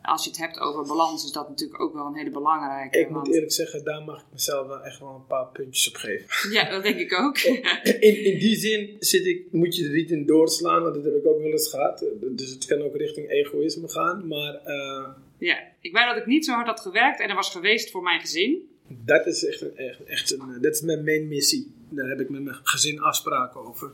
[0.02, 2.98] Als je het hebt over balans, is dat natuurlijk ook wel een hele belangrijke.
[2.98, 3.26] Ik want...
[3.26, 6.52] moet eerlijk zeggen, daar mag ik mezelf wel echt wel een paar puntjes op geven.
[6.52, 7.38] Ja, dat denk ik ook.
[8.08, 11.14] in, in die zin zit ik, moet je er niet in doorslaan, want dat heb
[11.14, 12.04] ik ook wel eens gehad.
[12.20, 14.26] Dus het kan ook richting egoïsme gaan.
[14.26, 17.50] Maar, uh, ja, ik wou dat ik niet zo hard had gewerkt en er was
[17.50, 18.70] geweest voor mijn gezin.
[18.88, 21.72] Dat is echt, een, echt, echt een, dat is mijn main missie.
[21.94, 23.92] Daar heb ik met mijn gezin afspraken over.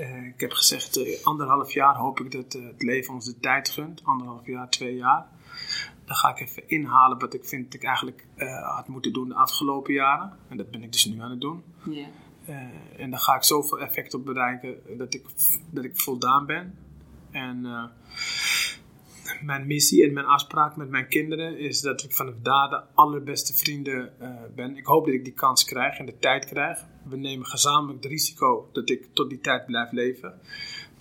[0.00, 3.40] Uh, ik heb gezegd, uh, anderhalf jaar hoop ik dat uh, het leven ons de
[3.40, 4.00] tijd gunt.
[4.04, 5.26] Anderhalf jaar, twee jaar.
[6.04, 8.26] Dan ga ik even inhalen wat ik vind dat ik eigenlijk
[8.62, 10.32] had moeten doen de afgelopen jaren.
[10.48, 11.62] En dat ben ik dus nu aan het doen.
[11.84, 12.06] Yeah.
[12.96, 15.24] en dan ga ik zoveel effect op bereiken dat ik,
[15.70, 16.78] dat ik voldaan ben.
[17.30, 17.90] En
[19.42, 23.54] mijn missie en mijn afspraak met mijn kinderen is dat ik vanaf daar de allerbeste
[23.54, 24.76] vrienden uh, ben.
[24.76, 26.86] Ik hoop dat ik die kans krijg en de tijd krijg.
[27.08, 30.40] We nemen gezamenlijk het risico dat ik tot die tijd blijf leven.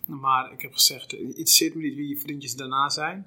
[0.05, 3.25] Maar ik heb gezegd, het zit me niet wie je vriendjes daarna zijn.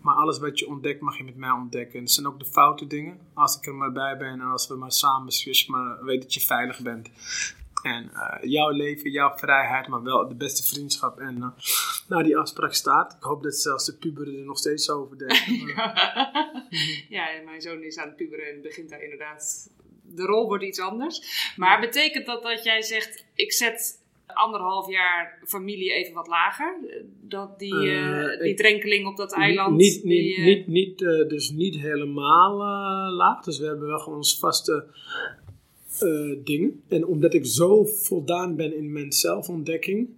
[0.00, 2.00] Maar alles wat je ontdekt mag je met mij ontdekken.
[2.00, 3.18] En zijn ook de foute dingen.
[3.34, 6.34] Als ik er maar bij ben en als we maar samen, je maar weet dat
[6.34, 7.10] je veilig bent.
[7.82, 11.18] En uh, jouw leven, jouw vrijheid, maar wel de beste vriendschap.
[11.18, 11.46] En uh,
[12.08, 13.12] nou, die afspraak staat.
[13.12, 15.66] Ik hoop dat zelfs de puberen er nog steeds over denken.
[17.16, 19.70] ja, mijn zoon is aan het puberen en begint daar inderdaad...
[20.10, 21.52] De rol wordt iets anders.
[21.56, 26.76] Maar betekent dat dat jij zegt, ik zet anderhalf jaar familie even wat lager?
[27.20, 29.76] Dat die, uh, die drenkeling op dat eiland...
[29.76, 32.56] Niet, die, niet, niet, niet, dus niet helemaal
[33.10, 33.42] laag.
[33.42, 34.86] Dus we hebben wel gewoon ons vaste...
[36.02, 36.82] Uh, dingen.
[36.88, 40.08] En omdat ik zo voldaan ben in mijn zelfontdekking,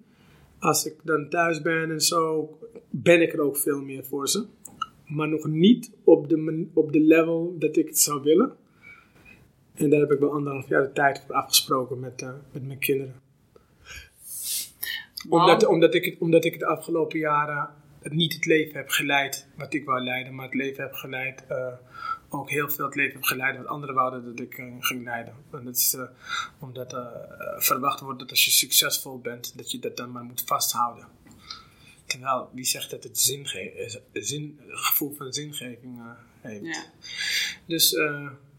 [0.59, 2.59] als ik dan thuis ben en zo,
[2.91, 4.47] ben ik er ook veel meer voor ze.
[5.07, 8.53] Maar nog niet op de, op de level dat ik het zou willen.
[9.75, 12.79] En daar heb ik wel anderhalf jaar de tijd voor afgesproken met, uh, met mijn
[12.79, 13.15] kinderen.
[15.29, 15.41] Wow.
[15.41, 17.69] Omdat, omdat, ik, omdat ik de afgelopen jaren
[18.03, 21.45] niet het leven heb geleid wat ik wou leiden, maar het leven heb geleid.
[21.51, 21.73] Uh,
[22.31, 25.35] ook heel veel het leven heb geleid wat anderen wouden dat ik uh, ging leiden.
[25.53, 26.03] En dat is uh,
[26.59, 27.07] omdat uh,
[27.57, 31.09] verwacht wordt dat als je succesvol bent, dat je dat dan maar moet vasthouden.
[32.05, 33.47] Terwijl, wie zegt dat het zin,
[34.13, 36.03] zin gevoel van zingeving
[36.41, 36.65] heeft.
[36.65, 36.85] Ja.
[37.67, 37.97] Dus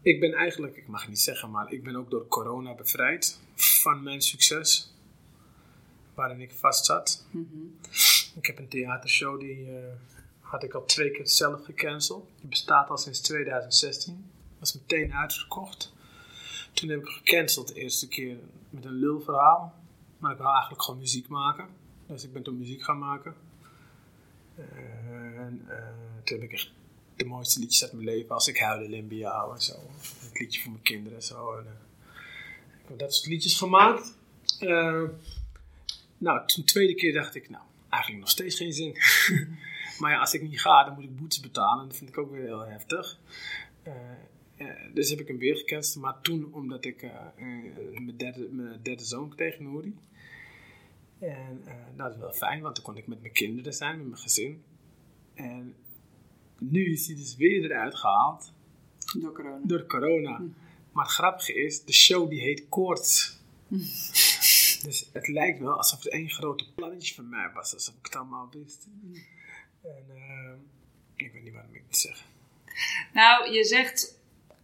[0.02, 3.40] ik ben eigenlijk, ik mag het niet zeggen, maar ik ben ook door corona bevrijd
[3.54, 4.94] van mijn succes.
[6.14, 7.26] Waarin ik vast zat.
[7.30, 7.78] Mm -hmm.
[8.36, 9.66] Ik heb een theatershow die
[10.52, 12.28] had ik al twee keer zelf gecanceld.
[12.40, 14.30] Die bestaat al sinds 2016.
[14.58, 15.92] Was meteen uitverkocht.
[16.72, 18.36] Toen heb ik gecanceld de eerste keer
[18.70, 19.74] met een lulverhaal.
[20.18, 21.68] Maar ik wil eigenlijk gewoon muziek maken.
[22.06, 23.34] Dus ik ben toen muziek gaan maken.
[24.56, 25.76] En uh,
[26.24, 26.70] toen heb ik echt
[27.16, 28.34] de mooiste liedjes uit mijn leven.
[28.34, 29.74] Als ik huilde Limbia en zo.
[30.20, 31.56] Het liedje voor mijn kinderen en zo.
[31.56, 31.70] En, uh,
[32.82, 34.16] ik heb dat soort liedjes gemaakt.
[36.18, 38.96] nou, toen de tweede keer dacht ik, nou, eigenlijk nog steeds geen zin.
[40.02, 41.88] Maar ja, als ik niet ga, dan moet ik boetes betalen.
[41.88, 43.18] Dat vind ik ook weer heel heftig.
[43.86, 43.94] Uh,
[44.56, 46.04] uh, dus heb ik hem weer gecanceld.
[46.04, 49.96] Maar toen, omdat ik uh, mijn, derde, mijn derde zoon kreeg, Nouri.
[51.18, 51.62] En
[51.96, 54.62] dat is wel fijn, want dan kon ik met mijn kinderen zijn, met mijn gezin.
[55.34, 55.74] En
[56.58, 58.52] nu is hij dus weer eruit gehaald.
[59.20, 59.60] Door corona.
[59.62, 60.36] Door corona.
[60.36, 60.46] Hm.
[60.92, 63.40] Maar het grappige is, de show die heet Koorts.
[64.84, 68.16] dus het lijkt wel alsof het één grote plannetje van mij was, alsof ik het
[68.16, 68.88] allemaal wist.
[69.82, 70.52] En uh,
[71.14, 72.24] ik weet niet waarom ik het zeg.
[73.12, 74.20] Nou, je zegt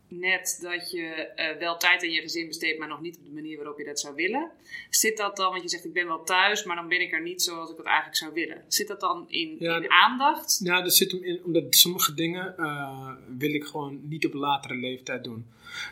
[0.08, 3.30] net dat je uh, wel tijd aan je gezin besteedt, maar nog niet op de
[3.30, 4.50] manier waarop je dat zou willen.
[4.90, 7.22] Zit dat dan, want je zegt ik ben wel thuis, maar dan ben ik er
[7.22, 8.64] niet zoals ik het eigenlijk zou willen.
[8.68, 10.60] Zit dat dan in, in aandacht?
[10.62, 14.74] Ja, dat zit hem in, omdat sommige dingen uh, wil ik gewoon niet op latere
[14.74, 15.46] leeftijd doen.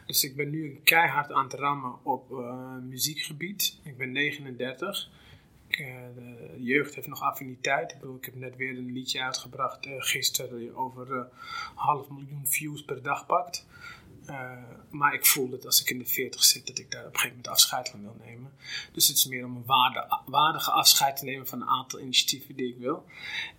[0.06, 3.78] Dus ik ben nu keihard aan het rammen op uh, muziekgebied.
[3.84, 5.08] Ik ben 39.
[5.68, 5.76] Ik,
[6.14, 7.92] de jeugd heeft nog affiniteit.
[7.92, 11.28] Ik, bedoel, ik heb net weer een liedje uitgebracht gisteren over
[11.74, 13.66] half miljoen views per dag pakt.
[14.90, 17.14] Maar ik voel dat als ik in de 40 zit, dat ik daar op een
[17.14, 18.52] gegeven moment afscheid van wil nemen.
[18.92, 19.94] Dus het is meer om een
[20.26, 23.04] waardige afscheid te nemen van een aantal initiatieven die ik wil.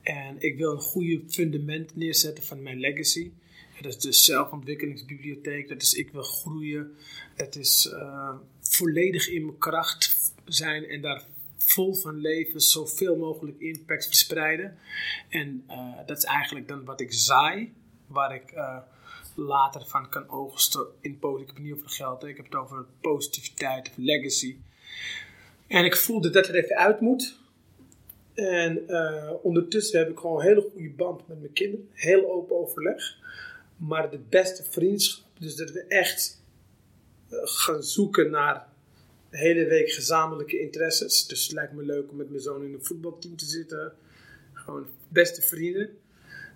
[0.02, 3.32] En ik wil een goede fundament neerzetten van mijn legacy.
[3.82, 5.68] Dat is de zelfontwikkelingsbibliotheek.
[5.68, 6.96] Dat is ik wil groeien.
[7.36, 7.94] Dat is
[8.62, 11.24] volledig in mijn kracht zijn en daar
[11.70, 14.78] vol van leven, zoveel mogelijk impact verspreiden.
[15.30, 17.74] En uh, dat is eigenlijk dan wat ik zaai,
[18.08, 18.54] waar ik
[19.36, 22.24] later van kan oogsten in politieke manier over geld.
[22.24, 24.58] Ik heb het over positiviteit of legacy.
[25.68, 27.38] En ik voelde dat er even uit moet.
[28.34, 31.90] En uh, ondertussen heb ik gewoon een hele goede band met mijn kinderen.
[31.94, 33.18] Heel open overleg.
[33.78, 35.26] Maar de beste vriendschap.
[35.40, 36.42] Dus dat we echt
[37.30, 38.68] gaan zoeken naar
[39.30, 41.28] de hele week gezamenlijke interesses.
[41.28, 43.94] Dus het lijkt me leuk om met mijn zoon in een voetbalteam te zitten.
[44.54, 45.90] Gewoon beste vrienden.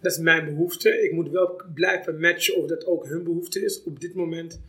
[0.01, 1.03] Dat is mijn behoefte.
[1.03, 3.83] Ik moet wel blijven matchen of dat ook hun behoefte is.
[3.83, 4.61] Op dit moment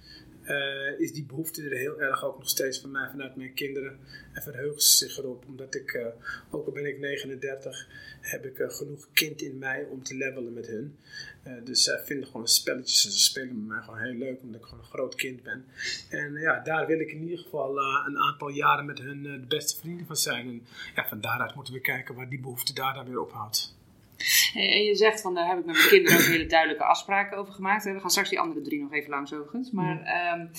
[0.52, 3.98] uh, is die behoefte er heel erg ook nog steeds van mij, vanuit mijn kinderen.
[4.32, 5.44] En verheugen ze zich erop.
[5.46, 6.06] Omdat ik, uh,
[6.50, 7.88] ook al ben ik 39,
[8.20, 10.96] heb ik uh, genoeg kind in mij om te levelen met hun.
[11.64, 14.42] dus zij vinden gewoon spelletjes en ze spelen met mij gewoon heel leuk.
[14.42, 15.64] Omdat ik gewoon een groot kind ben.
[16.10, 19.80] En ja, daar wil ik in ieder geval een aantal jaren met hun de beste
[19.80, 20.48] vrienden van zijn.
[20.48, 23.80] En ja, van daaruit moeten we kijken waar die behoefte daar dan weer ophoudt.
[24.54, 27.52] En je zegt van daar heb ik met mijn kinderen ook hele duidelijke afspraken over
[27.52, 27.84] gemaakt.
[27.84, 29.70] We gaan straks die andere drie nog even langs overigens.
[29.70, 30.50] Maar um,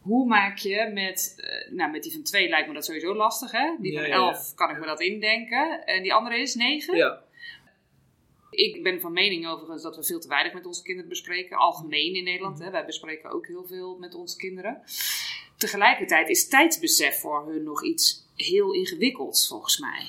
[0.00, 3.50] hoe maak je met, uh, nou met die van twee lijkt me dat sowieso lastig
[3.50, 3.76] hè?
[3.78, 5.86] Die van ja, elf kan ik me dat indenken.
[5.86, 6.96] En die andere is negen?
[6.96, 7.24] Ja.
[8.50, 11.56] Ik ben van mening overigens dat we veel te weinig met onze kinderen bespreken.
[11.56, 12.58] Algemeen in Nederland.
[12.58, 12.70] Hè?
[12.70, 14.82] Wij bespreken ook heel veel met onze kinderen.
[15.56, 20.06] Tegelijkertijd is tijdsbesef voor hun nog iets heel ingewikkelds volgens mij.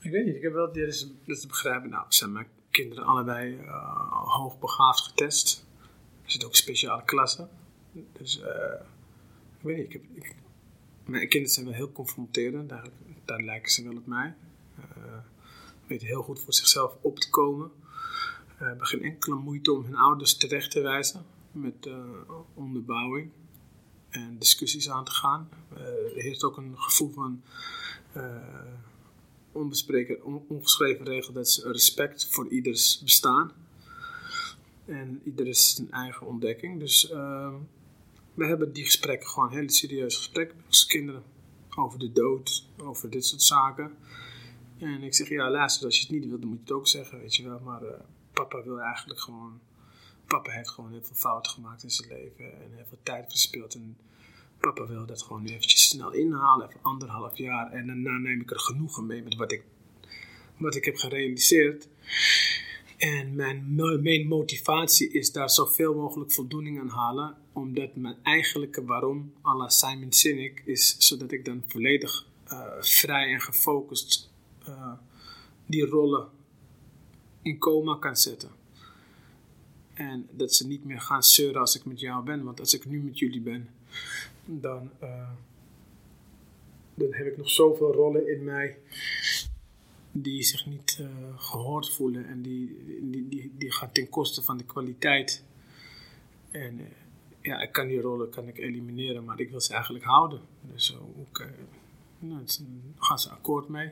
[0.00, 1.90] Ik weet niet, ik heb wel, dit is, dit te begrijpen.
[1.90, 5.66] Nou, zijn mijn kinderen allebei uh, hoogbegaafd getest.
[6.24, 7.48] Er zitten ook speciale klassen.
[8.12, 8.44] Dus, uh,
[9.58, 10.34] ik weet niet, ik heb, ik,
[11.04, 12.88] mijn kinderen zijn wel heel confronterend, daar,
[13.24, 14.34] daar lijken ze wel op mij.
[14.78, 14.84] Uh,
[15.86, 17.70] weten heel goed voor zichzelf op te komen.
[18.54, 21.88] Uh, hebben geen enkele moeite om hun ouders terecht te wijzen met
[22.54, 23.30] onderbouwing
[24.08, 25.48] en discussies aan te gaan.
[26.14, 27.42] er heerst ook een gevoel van
[29.52, 33.52] onbespreken, ongeschreven regel, dat is respect voor ieders bestaan.
[34.84, 36.78] En ieder is zijn eigen ontdekking.
[36.78, 37.54] Dus uh,
[38.34, 41.22] we hebben die gesprekken gewoon hele serieuze gesprekken met onze kinderen.
[41.76, 43.96] Over de dood, over dit soort zaken.
[44.78, 46.88] En ik zeg, ja luister, als je het niet wilt, dan moet je het ook
[46.88, 47.60] zeggen, weet je wel.
[47.60, 47.90] Maar uh,
[48.32, 49.60] papa wil eigenlijk gewoon...
[50.26, 52.62] Papa heeft gewoon heel veel fouten gemaakt in zijn leven.
[52.62, 53.74] En heel veel tijd verspild.
[53.74, 53.96] En
[54.60, 57.72] papa wil dat gewoon nu eventjes snel inhalen, even anderhalf jaar.
[57.72, 59.62] En daarna neem ik er genoegen mee met wat ik,
[60.56, 61.88] wat ik heb gerealiseerd.
[62.96, 69.32] En mijn, mijn motivatie is daar zoveel mogelijk voldoening aan halen, omdat mijn eigenlijke waarom,
[69.42, 74.30] la Simon Sinek, is zodat ik dan volledig uh, vrij en gefocust
[74.68, 74.92] uh,
[75.66, 76.28] die rollen
[77.42, 78.50] in coma kan zetten.
[79.94, 82.84] En dat ze niet meer gaan zeuren als ik met jou ben, want als ik
[82.84, 83.68] nu met jullie ben,
[84.58, 85.30] dan, uh,
[86.94, 88.78] dan heb ik nog zoveel rollen in mij
[90.12, 94.56] die zich niet uh, gehoord voelen en die, die, die, die gaan ten koste van
[94.56, 95.44] de kwaliteit.
[96.50, 96.86] En uh,
[97.40, 100.40] ja, ik kan die rollen kan ik elimineren, maar ik wil ze eigenlijk houden.
[100.60, 101.44] Dus ook,
[102.18, 102.44] nou,
[102.98, 103.90] gaan ze akkoord mee.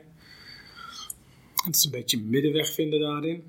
[1.63, 3.43] Het is een beetje een middenweg vinden daarin.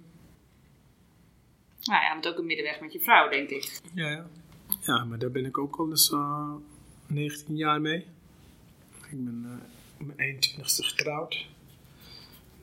[1.83, 3.81] Nou ja, je moet ook een middenweg met je vrouw, denk ik.
[3.94, 4.27] Ja, ja.
[4.81, 6.12] ja maar daar ben ik ook al eens
[7.11, 8.07] 19 jaar mee.
[9.11, 9.61] Ik ben
[10.01, 11.46] op mijn 21ste getrouwd.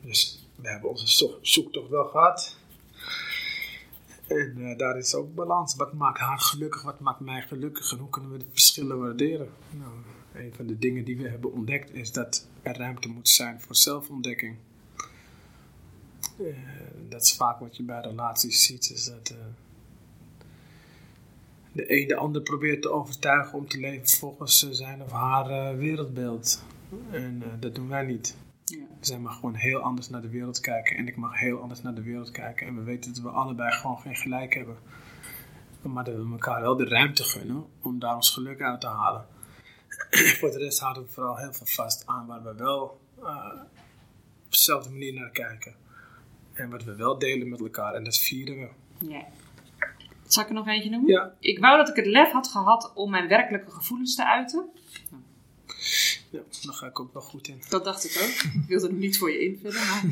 [0.01, 2.57] Dus we hebben onze zoektocht wel gehad.
[4.27, 5.75] En uh, daar is ook balans.
[5.75, 9.49] Wat maakt haar gelukkig, wat maakt mij gelukkig en hoe kunnen we de verschillen waarderen?
[9.71, 9.91] Nou,
[10.33, 13.75] een van de dingen die we hebben ontdekt is dat er ruimte moet zijn voor
[13.75, 14.57] zelfontdekking.
[16.39, 16.55] Uh,
[17.09, 19.35] dat is vaak wat je bij relaties ziet, is dat
[21.77, 26.63] de een de ander probeert te overtuigen om te leven volgens zijn of haar wereldbeeld.
[27.11, 28.35] En dat doen wij niet.
[28.63, 28.85] Ja.
[28.99, 31.95] Zij mag gewoon heel anders naar de wereld kijken en ik mag heel anders naar
[31.95, 32.67] de wereld kijken.
[32.67, 34.77] En we weten dat we allebei gewoon geen gelijk hebben.
[35.81, 39.25] Maar dat we elkaar wel de ruimte gunnen om daar ons geluk uit te halen.
[40.39, 43.53] Voor de rest houden we vooral heel veel vast aan waar we wel uh,
[44.45, 45.75] op dezelfde manier naar kijken.
[46.53, 48.69] En wat we wel delen met elkaar en dat vieren we.
[49.09, 49.25] Ja.
[50.27, 51.11] Zal ik er nog eentje noemen?
[51.11, 51.33] Ja.
[51.39, 54.65] Ik wou dat ik het lef had gehad om mijn werkelijke gevoelens te uiten.
[56.29, 57.61] Ja, daar ga ik ook wel goed in.
[57.69, 58.53] Dat dacht ik ook.
[58.53, 59.87] Ik wilde hem niet voor je invullen.
[59.87, 60.03] Maar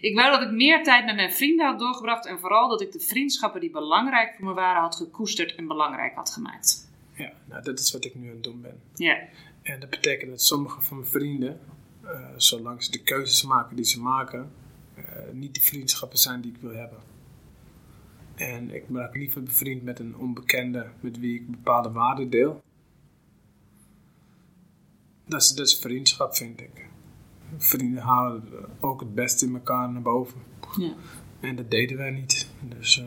[0.00, 2.26] ik wou dat ik meer tijd met mijn vrienden had doorgebracht.
[2.26, 6.14] En vooral dat ik de vriendschappen die belangrijk voor me waren had gekoesterd en belangrijk
[6.14, 6.88] had gemaakt.
[7.12, 8.80] Ja, nou dat is wat ik nu aan het doen ben.
[8.94, 9.18] Ja.
[9.62, 11.60] En dat betekent dat sommige van mijn vrienden,
[12.04, 14.52] uh, zolang ze de keuzes maken die ze maken,
[14.98, 16.98] uh, niet de vriendschappen zijn die ik wil hebben.
[18.34, 22.62] En ik raak liever bevriend met een onbekende met wie ik bepaalde waarden deel
[25.26, 26.88] dat is, dat is vriendschap, vind ik.
[27.56, 28.44] Vrienden halen
[28.80, 30.42] ook het beste in elkaar naar boven.
[30.78, 30.94] Ja.
[31.40, 32.48] En dat deden wij niet.
[32.60, 33.04] Dus uh,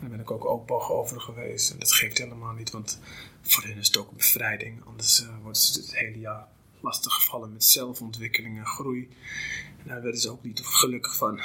[0.00, 1.70] daar ben ik ook open over geweest.
[1.70, 3.00] En dat geeft helemaal niet, want
[3.40, 4.84] voor hen is het ook een bevrijding.
[4.84, 6.48] Anders uh, worden ze het hele jaar
[6.80, 9.08] lastig gevallen met zelfontwikkeling en groei.
[9.82, 11.40] En daar werden ze ook niet gelukkig van.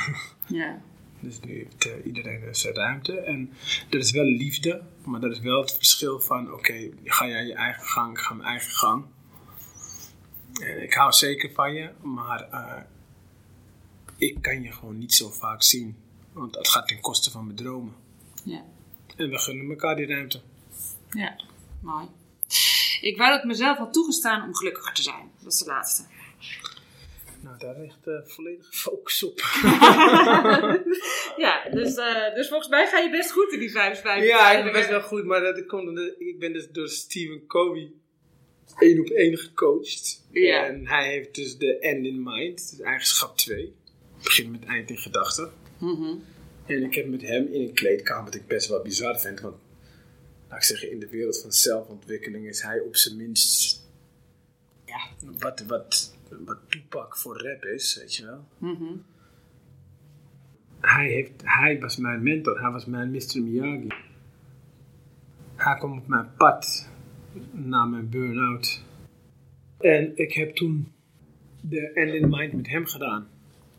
[0.60, 0.82] ja.
[1.24, 3.18] Dus nu heeft uh, iedereen zijn ruimte.
[3.18, 3.52] En
[3.88, 7.54] dat is wel liefde, maar dat is wel het verschil van: oké, ga jij je
[7.54, 9.04] eigen gang, ik ga mijn eigen gang.
[10.60, 12.82] En ik hou zeker van je, maar uh,
[14.16, 15.96] ik kan je gewoon niet zo vaak zien.
[16.32, 17.94] Want het gaat ten koste van mijn dromen.
[18.44, 18.64] Ja.
[19.16, 20.40] En we gunnen elkaar die ruimte.
[21.10, 21.40] Ja,
[21.80, 22.06] mooi.
[23.00, 25.30] Ik wou dat ik mezelf had toegestaan om gelukkiger te zijn.
[25.42, 26.04] Dat is de laatste.
[27.44, 29.38] Nou, daar ligt uh, volledig focus op.
[31.44, 34.28] ja, dus, uh, dus volgens mij ga je best goed in die 55.
[34.28, 37.46] Ja, ik ben best wel goed, maar dat komt omdat ik ben dus door Stephen
[37.46, 37.92] Covey
[38.78, 40.26] één op één gecoacht.
[40.30, 40.66] Ja.
[40.66, 43.74] En hij heeft dus de end in mind, dus eigenschap 2.
[44.22, 45.52] Begin met eind in gedachten.
[45.78, 46.24] Mm -hmm.
[46.66, 49.56] En ik heb met hem in een kleedkamer, wat ik best wel bizar vind, want
[50.48, 53.82] laat ik zeggen, in de wereld van zelfontwikkeling is hij op zijn minst
[54.84, 56.13] ja, wat, wat
[56.44, 58.44] wat toepak voor rap is, weet je wel.
[58.58, 59.04] Mm
[60.86, 63.42] hij, heeft, hij was mijn mentor, hij was mijn Mr.
[63.42, 63.88] Miyagi.
[65.56, 66.90] Hij kwam op mijn pad
[67.52, 68.82] na mijn burn-out.
[69.78, 70.92] En ik heb toen
[71.60, 73.28] de End in Mind met hem gedaan.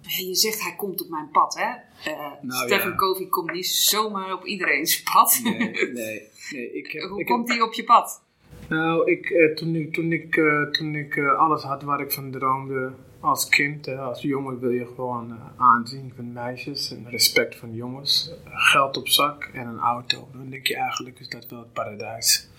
[0.01, 1.69] Je zegt hij komt op mijn pad, hè?
[2.11, 2.95] Uh, nou, Stephen ja.
[2.95, 5.39] Covey komt niet zomaar op iedereen's pad.
[5.43, 5.57] Nee,
[5.91, 6.29] nee.
[6.51, 8.23] nee ik heb, Hoe ik komt heb, hij op je pad?
[8.69, 12.11] Nou, ik, eh, toen ik, toen ik, uh, toen ik uh, alles had waar ik
[12.11, 17.73] van droomde als kind, als jongen wil je gewoon aanzien van meisjes en respect van
[17.73, 20.27] jongens, geld op zak en een auto.
[20.31, 22.49] Dan denk je eigenlijk is dat wel het paradijs.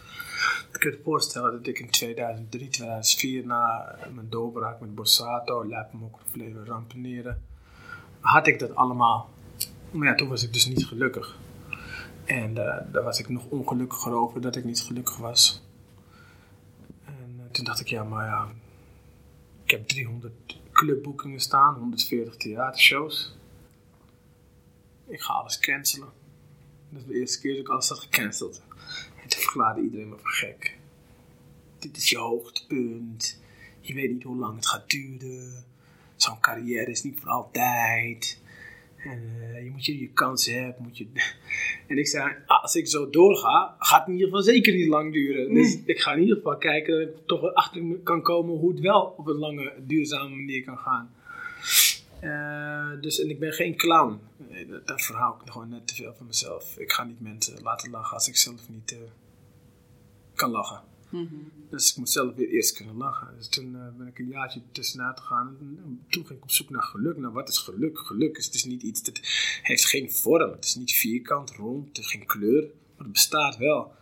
[0.73, 6.19] Ik kan je voorstellen dat ik in 2003, 2004 na mijn doorbraak met Borsato, Lijpemok,
[6.33, 7.43] Leven Rampeneren,
[8.21, 9.31] had ik dat allemaal.
[9.91, 11.37] Maar ja, toen was ik dus niet gelukkig.
[12.25, 15.65] En daar was ik nog ongelukkiger over dat ik niet gelukkig was
[17.67, 18.49] dacht ik, ja, maar ja,
[19.65, 23.37] ik heb 300 clubboekingen staan, 140 theatershows.
[25.07, 26.09] Ik ga alles cancelen.
[26.89, 28.63] Dat is de eerste keer dat ik alles had gecanceld.
[29.23, 30.79] En toen verklaarde iedereen me voor gek.
[31.79, 33.41] Dit is je hoogtepunt.
[33.81, 35.65] Je weet niet hoe lang het gaat duren.
[36.17, 38.41] Zo'n carrière is niet voor altijd.
[39.07, 40.83] En uh, je moet je je kans hebben.
[40.83, 41.07] Moet je...
[41.87, 45.13] En ik zei, als ik zo doorga, gaat het in ieder geval zeker niet lang
[45.13, 45.55] duren.
[45.55, 48.81] Dus ik ga in ieder geval kijken dat ik toch achter kan komen hoe het
[48.81, 51.11] wel op een lange, duurzame manier kan gaan.
[52.21, 54.19] Eh, dus, en ik ben geen clown.
[54.51, 56.79] Nee, dat, dat verhaal ik gewoon net te veel van mezelf.
[56.79, 58.99] Ik ga niet mensen laten lachen als ik zelf niet eh,
[60.35, 60.81] kan lachen.
[61.11, 61.35] Mhm.
[61.71, 63.29] Dus ik moet zelf weer eerst kunnen lachen.
[63.37, 65.57] Dus toen eh, ben ik een jaartje tussenuit gegaan.
[65.61, 67.17] En toen ging ik op zoek naar geluk.
[67.17, 67.99] Nou, wat is geluk?
[67.99, 69.21] Geluk is, het is niet iets dat
[69.63, 70.51] heeft geen vorm.
[70.51, 72.63] Het is niet vierkant, rond, het heeft geen kleur.
[72.63, 73.95] Maar het bestaat wel.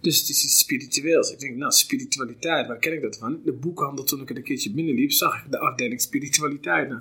[0.00, 1.32] Dus het is iets spiritueels.
[1.32, 3.40] Ik denk, nou, spiritualiteit, waar ken ik dat van?
[3.44, 6.88] De boekhandel, toen ik er een keertje binnenliep, zag ik de afdeling spiritualiteit.
[6.88, 7.00] Nou,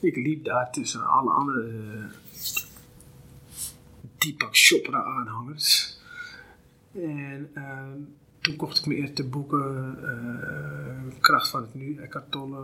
[0.00, 2.04] ik liep daar tussen alle andere uh,
[4.18, 5.98] Deepak Chopra aanhangers.
[6.92, 7.82] En uh,
[8.48, 12.56] toen kocht ik mijn eerste boeken, uh, Kracht van het Nu, Eckhart Tolle.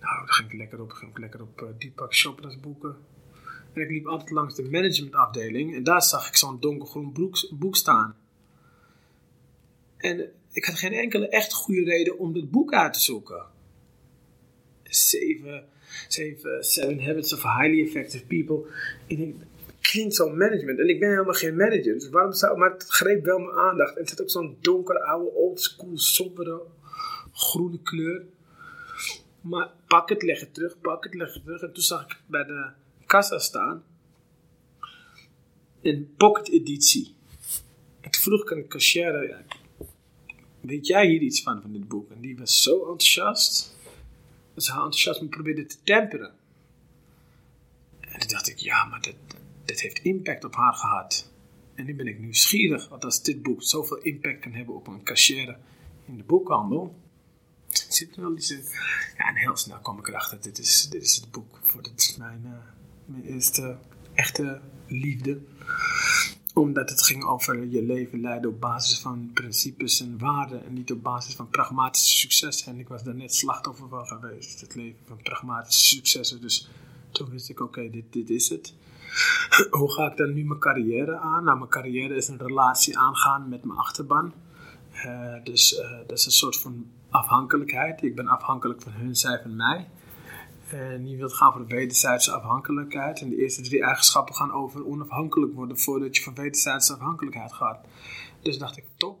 [0.00, 2.96] Nou, daar ging ik lekker op, ging ik lekker op uh, Deepak Chopra's boeken.
[3.72, 7.12] En ik liep altijd langs de managementafdeling en daar zag ik zo'n donkergroen
[7.50, 8.16] boek, staan.
[9.96, 13.42] En ik had geen enkele echt goede reden om dit boek uit te zoeken.
[14.82, 15.64] Seven,
[16.08, 18.66] seven, seven Habits of Highly Effective People.
[19.06, 19.34] Ik denk,
[19.90, 20.78] klinkt zo management.
[20.78, 21.94] En ik ben helemaal geen manager.
[21.94, 22.58] Dus waarom zou...
[22.58, 23.94] Maar het greep wel mijn aandacht.
[23.94, 26.62] En het had ook zo'n donkere, oude, oldschool, sombere,
[27.32, 28.24] groene kleur.
[29.40, 31.62] Maar pak het, leg het terug, pak het, leg het terug.
[31.62, 32.70] En toen zag ik bij de
[33.06, 33.84] kassa staan.
[35.82, 37.14] Een pocket editie.
[38.00, 39.44] En vroeg ik aan de cashier,
[40.60, 42.10] weet jij hier iets van, van dit boek?
[42.10, 43.76] En die was zo enthousiast.
[44.54, 46.32] Dat ze haar enthousiasme probeerde te temperen.
[48.00, 49.16] En toen dacht ik, ja, maar dit,
[49.70, 51.30] dit heeft impact op haar gehad.
[51.74, 55.02] En nu ben ik nieuwsgierig, want als dit boek zoveel impact kan hebben op een
[55.02, 55.58] cashier
[56.04, 56.94] in de boekhandel,
[57.68, 58.64] zit er wel iets in.
[59.16, 62.00] Ja, en heel snel kwam ik erachter, dit is, dit is het boek voor dit
[62.00, 62.50] is mijn, uh,
[63.04, 63.78] mijn eerste
[64.14, 65.40] echte liefde
[66.54, 70.92] omdat het ging over je leven leiden op basis van principes en waarden en niet
[70.92, 72.72] op basis van pragmatische successen.
[72.72, 76.40] En ik was daar net slachtoffer van geweest, het leven van pragmatische successen.
[76.40, 76.70] Dus
[77.10, 78.74] toen wist ik, oké, dit, dit is het.
[79.78, 81.44] Hoe ga ik dan nu mijn carrière aan?
[81.44, 84.32] Nou, mijn carrière is een relatie aangaan met mijn achterban.
[85.06, 88.02] Uh, dus uh, dat is een soort van afhankelijkheid.
[88.02, 89.88] Ik ben afhankelijk van hun, zij van mij.
[90.70, 93.20] En je wilt gaan voor de wederzijdse afhankelijkheid.
[93.20, 97.78] En de eerste drie eigenschappen gaan over onafhankelijk worden voordat je van wederzijdse afhankelijkheid gaat.
[98.42, 99.18] Dus dacht ik, top.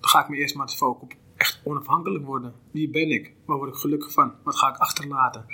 [0.00, 2.54] Dan ga ik me eerst maar focussen op echt onafhankelijk worden.
[2.70, 3.32] Wie ben ik?
[3.44, 4.32] Waar word ik gelukkig van?
[4.42, 5.44] Wat ga ik achterlaten?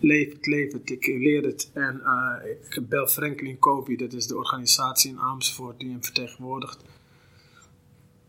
[0.00, 0.90] Leef het, leef het.
[0.90, 1.70] Ik leer het.
[1.74, 6.84] En uh, ik bel Franklin Covey, dat is de organisatie in Amersfoort die hem vertegenwoordigt.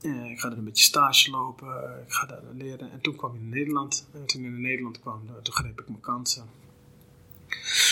[0.02, 2.92] Uh, ik ga er een beetje stage lopen, ik ga daar leren.
[2.92, 4.10] En toen kwam ik in Nederland.
[4.14, 6.46] En toen ik in Nederland kwam, toen greep ik mijn kansen.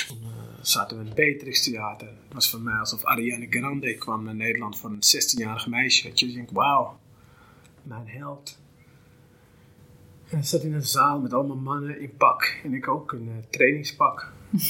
[0.07, 0.23] Toen
[0.61, 2.07] zaten we in het Beatrix Theater.
[2.07, 6.11] Het was voor mij alsof Ariane Grande kwam naar Nederland voor een 16-jarig meisje.
[6.13, 6.99] Je, je denkt, wauw,
[7.83, 8.59] mijn held.
[10.31, 12.59] En ik zat in een zaal met allemaal mannen in pak.
[12.63, 14.31] En ik ook, een uh, trainingspak.
[14.51, 14.61] uh,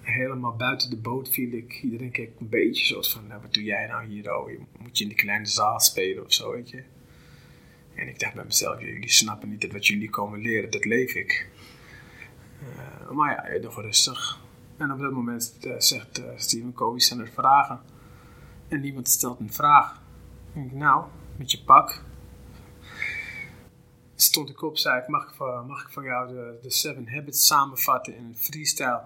[0.00, 1.80] helemaal buiten de boot viel ik.
[1.82, 4.36] Iedereen keek een beetje zoals van, nou, wat doe jij nou hier?
[4.36, 6.82] Oh, moet je in de kleine zaal spelen of zo, weet je.
[7.94, 11.14] En ik dacht bij mezelf, jullie snappen niet dat wat jullie komen leren, dat leef
[11.14, 11.48] ik.
[12.62, 14.40] Uh, maar ja, doet rustig.
[14.76, 17.80] En op dat moment zegt Steven Covey, zijn er vragen.
[18.68, 20.02] En niemand stelt een vraag.
[20.52, 21.04] Ik denk, nou,
[21.36, 22.02] met je pak.
[24.22, 27.08] Stond ik op, zei ik, mag ik van, mag ik van jou de, de Seven
[27.08, 29.00] Habits samenvatten in een freestyle?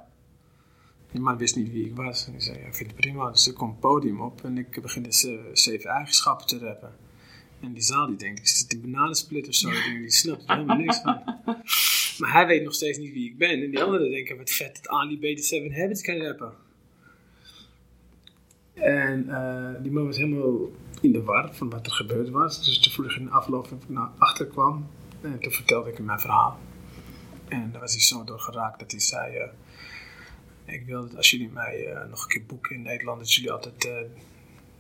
[1.13, 2.27] Die man wist niet wie ik was.
[2.27, 3.31] En ik zei, ja, ik vind het prima.
[3.31, 6.97] Dus ik kom het podium op en ik begin de zeven eigenschappen te rappen.
[7.61, 9.71] En die zaal die denkt, is het een bananensplit of zo?
[9.71, 11.23] Die, die snapt er helemaal niks van.
[12.19, 13.63] Maar hij weet nog steeds niet wie ik ben.
[13.63, 16.53] En die anderen denken, wat vet dat Ali B de Seven Habits kan rappen.
[18.75, 22.65] En uh, die man was helemaal in de war van wat er gebeurd was.
[22.65, 24.87] Dus toen vroeg ik in de afloop of ik naar achter kwam.
[25.25, 26.59] En toen vertelde ik hem mijn verhaal.
[27.49, 29.37] En daar was hij zo door geraakt dat hij zei...
[29.37, 29.45] Uh,
[30.65, 33.53] ik wil dat als jullie mij uh, nog een keer boeken in Nederland, dat jullie
[33.53, 33.93] altijd uh,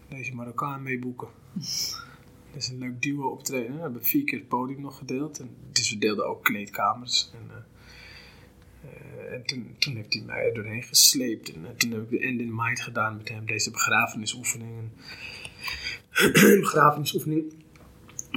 [0.08, 1.28] deze Marokkaan meeboeken.
[2.52, 3.74] Dat is een leuk duo optreden.
[3.74, 5.38] We hebben vier keer het podium nog gedeeld.
[5.40, 7.30] En, dus we deelden ook kleedkamers.
[7.32, 7.64] En,
[9.32, 11.52] en toen, toen, heeft hij mij er doorheen gesleept.
[11.52, 14.90] En toen heb ik de End in Mind gedaan met hem, deze begrafenisoefening.
[16.60, 17.63] begrafenisoefening.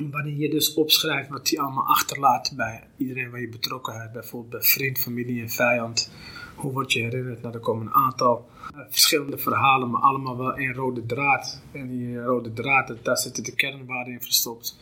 [0.05, 4.11] Waarin je dus opschrijft wat hij allemaal achterlaat bij iedereen waar je betrokken bent.
[4.11, 6.11] Bijvoorbeeld bij vriend, familie en vijand.
[6.55, 7.41] Hoe word je herinnerd?
[7.41, 11.61] Nou, er komen een aantal uh, verschillende verhalen, maar allemaal wel één rode draad.
[11.71, 14.77] En die rode draad, daar zitten de kernwaarden in verstopt.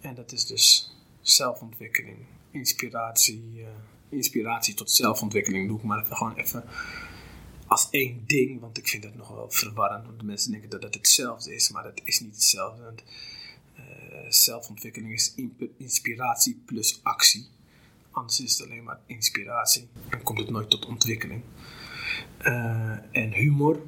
[0.00, 2.18] En dat is dus zelfontwikkeling,
[2.50, 3.66] inspiratie, uh,
[4.08, 5.68] inspiratie tot zelfontwikkeling.
[5.68, 6.64] Doe ik maar even gewoon even
[7.66, 10.06] als één ding, want ik vind het nog wel verwarrend.
[10.06, 12.94] Want de mensen denken dat het hetzelfde is, maar dat is niet hetzelfde.
[14.18, 15.34] Uh, zelfontwikkeling is
[15.76, 17.46] inspiratie plus actie.
[18.10, 21.42] Anders is het alleen maar inspiratie en komt het nooit tot ontwikkeling.
[22.42, 23.80] Uh, en humor.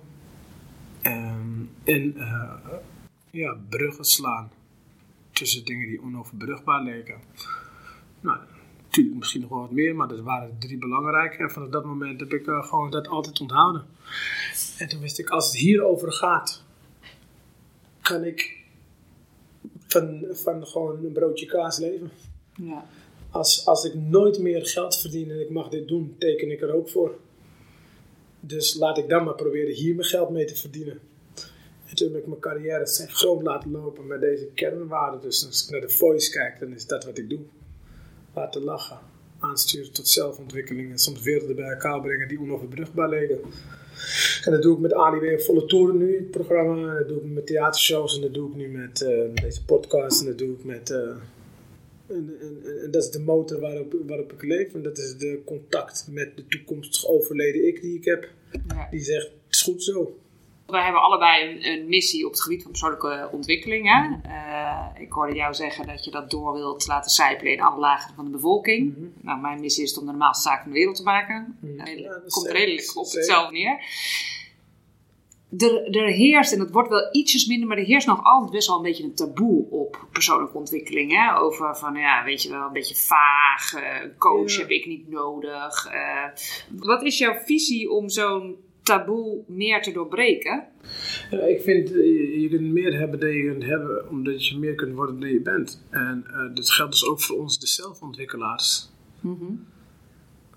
[1.02, 2.52] Um, en uh,
[3.30, 4.50] ja, bruggen slaan
[5.32, 7.20] tussen dingen die onoverbrugbaar leken.
[8.20, 8.38] Nou,
[8.82, 11.36] natuurlijk misschien nog wel wat meer, maar dat waren drie belangrijke.
[11.36, 13.86] En vanaf dat moment heb ik gewoon dat altijd onthouden.
[14.78, 16.64] En toen wist ik, als het hierover gaat,
[18.00, 18.59] kan ik
[19.92, 22.10] van, van gewoon een broodje kaas leven.
[22.56, 22.84] Ja
[23.30, 26.74] als, als ik nooit meer geld verdien en ik mag dit doen, teken ik er
[26.74, 27.18] ook voor.
[28.40, 31.00] Dus laat ik dan maar proberen hier mijn geld mee te verdienen.
[31.86, 35.20] En toen heb ik mijn carrière groot laten lopen met deze kernwaarden.
[35.20, 37.40] Dus als ik naar de voice kijk, dan is dat wat ik doe.
[38.34, 38.98] Laten lachen,
[39.38, 43.40] aansturen tot zelfontwikkeling en soms werelden bij elkaar brengen die onoverbrugbaar liggen.
[44.44, 46.98] En dat doe ik met Ali weer volle toeren nu, het programma.
[46.98, 50.26] Dat doe ik met theatershows en dat doe ik nu met uh, deze podcast en
[50.26, 50.90] dat doe ik met...
[50.90, 50.98] Uh,
[52.06, 54.74] en, en, en, dat is de motor waarop, waarop ik leef.
[54.74, 58.28] En dat is de contact met de toekomstig overleden ik die ik heb.
[58.68, 58.88] Ja.
[58.90, 60.19] Die zegt, het is goed zo.
[60.70, 63.88] Wij hebben allebei een, een, missie op het gebied van persoonlijke ontwikkeling.
[63.88, 64.30] Hè?
[64.30, 68.14] Uh, ik hoorde jou zeggen dat je dat door wilt laten sijpelen in alle lagen
[68.14, 68.86] van de bevolking.
[68.86, 69.12] Mm -hmm.
[69.22, 71.58] Nou, mijn missie is het om de normaalste zaak van de wereld te maken.
[71.60, 71.98] Mm -hmm.
[71.98, 73.82] ja, komt redelijk op hetzelfde neer.
[75.58, 78.66] Er, er, heerst, en dat wordt wel ietsjes minder, maar er heerst nog altijd best
[78.66, 81.12] wel een beetje een taboe op persoonlijke ontwikkeling.
[81.12, 81.38] Hè?
[81.38, 85.92] Over van, ja, weet je wel, een beetje vaag, uh, coach heb ik niet nodig.
[85.92, 86.24] Uh,
[86.80, 88.56] wat is jouw visie om zo'n
[88.90, 90.64] taboe meer te doorbreken?
[91.30, 94.74] Ja, ik vind, uh, je kunt meer hebben dan je kunt hebben, omdat je meer
[94.74, 95.86] kunt worden dan je bent.
[95.90, 96.24] En
[96.54, 98.90] dat geldt dus ook voor ons, de zelfontwikkelaars.
[99.20, 99.66] Mm -hmm.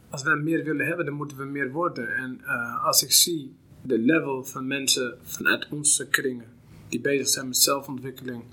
[0.09, 2.15] Als wij meer willen hebben, dan moeten we meer worden.
[2.15, 2.41] En
[2.83, 6.45] als ik zie de level van mensen vanuit onze kringen
[6.89, 8.43] die bezig zijn met zelfontwikkeling,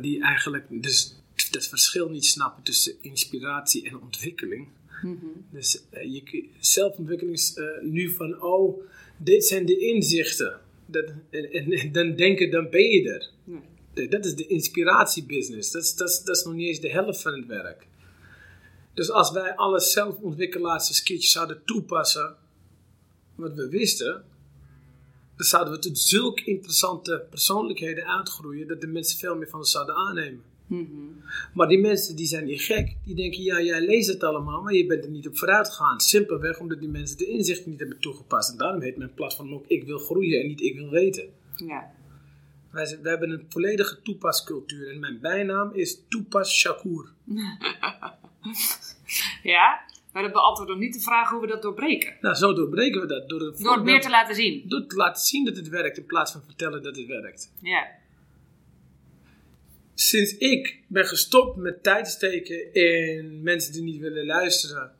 [0.00, 4.68] die eigenlijk dus dat verschil niet snappen tussen inspiratie en ontwikkeling.
[5.02, 5.46] Mm-hmm.
[5.50, 8.82] Dus uh, je, zelfontwikkeling is uh, nu van, oh,
[9.16, 10.60] dit zijn de inzichten.
[10.86, 13.30] Dat, en, en, dan denken, dan ben je er.
[13.44, 14.08] Nee.
[14.08, 15.70] Dat is de inspiratiebusiness.
[15.70, 17.86] Dat is, dat, is, dat is nog niet eens de helft van het werk.
[18.94, 22.36] Dus als wij alle zelfontwikkelaars sketches zouden toepassen
[23.34, 24.24] wat we wisten,
[25.36, 29.70] dan zouden we tot zulke interessante persoonlijkheden uitgroeien dat de mensen veel meer van ons
[29.70, 30.42] zouden aannemen.
[30.68, 31.22] Mm-hmm.
[31.54, 32.96] Maar die mensen die zijn niet gek.
[33.04, 36.00] Die denken, ja, jij leest het allemaal, maar je bent er niet op vooruit gegaan.
[36.00, 38.50] Simpelweg omdat die mensen de inzichten niet hebben toegepast.
[38.50, 41.28] En daarom heet mijn platform ook Ik wil groeien en niet Ik wil weten.
[41.56, 41.90] Ja.
[42.70, 44.90] Wij, wij hebben een volledige toepascultuur.
[44.90, 47.12] En mijn bijnaam is Toepas Shakur.
[49.42, 49.80] ja?
[50.12, 52.16] Maar dat beantwoordt nog niet de vraag hoe we dat doorbreken.
[52.20, 53.28] Nou, zo doorbreken we dat.
[53.28, 54.62] Door, door het meer te laten zien.
[54.68, 57.52] Door te laten zien dat het werkt in plaats van vertellen dat het werkt.
[57.62, 57.86] Ja.
[60.00, 64.92] Sinds ik ben gestopt met tijd te steken in mensen die niet willen luisteren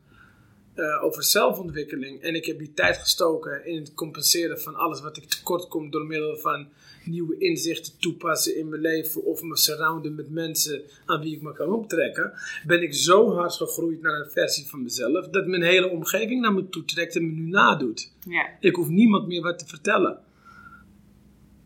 [0.74, 2.22] uh, over zelfontwikkeling.
[2.22, 5.90] En ik heb die tijd gestoken in het compenseren van alles wat ik tekort kom
[5.90, 6.68] door middel van
[7.04, 11.52] nieuwe inzichten toepassen in mijn leven of me surrounden met mensen aan wie ik me
[11.52, 12.32] kan optrekken,
[12.66, 16.54] ben ik zo hard gegroeid naar een versie van mezelf dat mijn hele omgeving naar
[16.54, 18.12] me toe trekt en me nu nadoet.
[18.28, 18.48] Ja.
[18.60, 20.26] Ik hoef niemand meer wat te vertellen.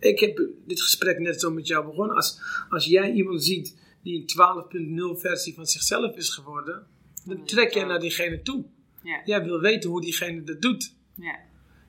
[0.05, 2.17] Ik heb dit gesprek net zo met jou begonnen.
[2.17, 6.87] Als, als jij iemand ziet die een 12.0 versie van zichzelf is geworden,
[7.25, 8.65] dan trek jij naar diegene toe.
[9.03, 9.23] Ja.
[9.25, 10.95] Jij wil weten hoe diegene dat doet.
[11.15, 11.39] Ja.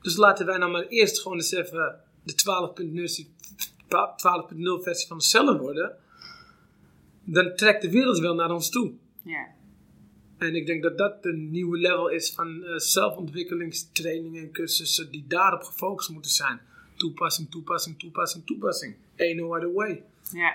[0.02, 2.36] Dus laten wij nou maar eerst gewoon eens even de 12.0
[4.82, 5.96] versie van onszelf worden.
[7.24, 8.92] Dan trekt de wereld wel naar ons toe.
[9.22, 9.46] Ja.
[10.38, 15.24] En ik denk dat dat een nieuwe level is van uh, zelfontwikkelingstrainingen en cursussen die
[15.28, 16.60] daarop gefocust moeten zijn.
[17.04, 18.94] Toepassing, toepassing, toepassing, toepassing.
[19.16, 20.02] Ain't no other way.
[20.32, 20.54] Ja.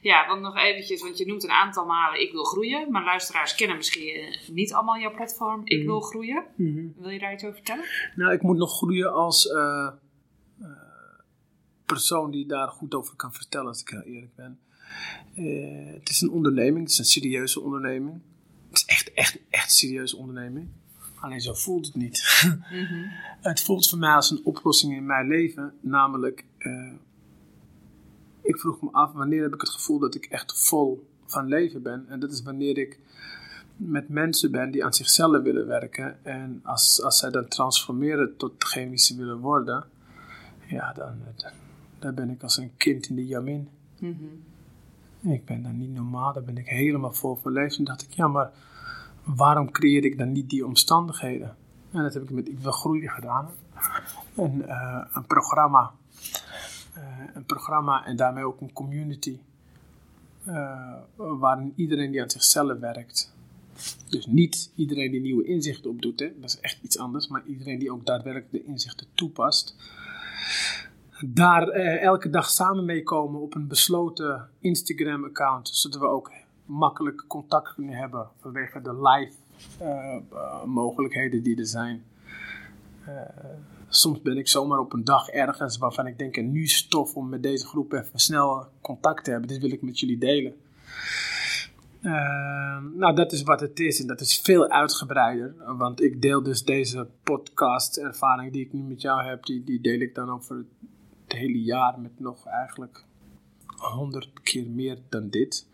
[0.00, 2.90] Ja, want nog eventjes, want je noemt een aantal malen ik wil groeien.
[2.90, 5.86] Maar luisteraars kennen misschien niet allemaal jouw platform ik mhm.
[5.86, 6.44] wil groeien.
[6.56, 6.86] Mhm.
[6.96, 7.84] Wil je daar iets over vertellen?
[8.16, 9.88] Nou, ik moet nog groeien als uh,
[10.60, 10.68] uh,
[11.86, 14.60] persoon die daar goed over kan vertellen, als ik heel eerlijk ben.
[15.36, 18.20] Uh, het is een onderneming, het is een serieuze onderneming.
[18.68, 20.68] Het is echt, echt, echt een serieuze onderneming.
[21.22, 22.44] Alleen zo voelt het niet.
[22.70, 23.04] Mhm.
[23.50, 26.44] Het voelt voor mij als een oplossing in mijn leven, namelijk
[28.42, 31.82] ik vroeg me af wanneer heb ik het gevoel dat ik echt vol van leven
[31.82, 32.04] ben.
[32.08, 32.98] En dat is wanneer ik
[33.76, 36.24] met mensen ben die aan zichzelf willen werken.
[36.24, 39.84] En als, als zij dan transformeren tot degene die ze willen worden,
[40.66, 41.14] ja, dan,
[41.98, 43.68] dan, ben ik als een kind in de jamin.
[43.98, 44.44] Mm
[45.20, 47.78] Ik ben dan niet normaal, dan ben ik helemaal vol van leven.
[47.78, 48.50] En dacht ik, ja, maar
[49.24, 51.56] waarom creëer ik dan niet die omstandigheden?
[51.90, 53.48] En dat heb ik met Ik Wil Groeien gedaan.
[54.34, 54.64] En,
[55.12, 55.92] een programma
[56.96, 57.02] uh,
[57.34, 59.38] een programma en daarmee ook een community.
[60.46, 63.34] Uh, waarin iedereen die aan zichzelf werkt.
[64.08, 67.78] Dus niet iedereen die nieuwe inzichten opdoet, hè, dat is echt iets anders, maar iedereen
[67.78, 69.76] die ook daadwerkelijk de inzichten toepast.
[71.26, 76.32] Daar elke dag samen mee komen op een besloten Instagram-account, zodat we ook
[76.64, 79.36] makkelijk contact kunnen hebben vanwege de live
[80.66, 82.04] mogelijkheden die er zijn.
[83.88, 87.14] Soms ben ik zomaar op een dag ergens waarvan ik denk, en nu is tof
[87.14, 89.48] om met deze groep even snel contact te hebben.
[89.48, 90.54] Dit wil ik met jullie delen.
[92.94, 95.76] Nou, dat is wat het is en dat is veel uitgebreider.
[95.76, 99.80] Want ik deel dus deze podcast ervaring die ik nu met jou heb, die, die
[99.80, 103.04] deel ik dan over het hele jaar met nog eigenlijk
[103.76, 105.70] honderd keer meer dan dit.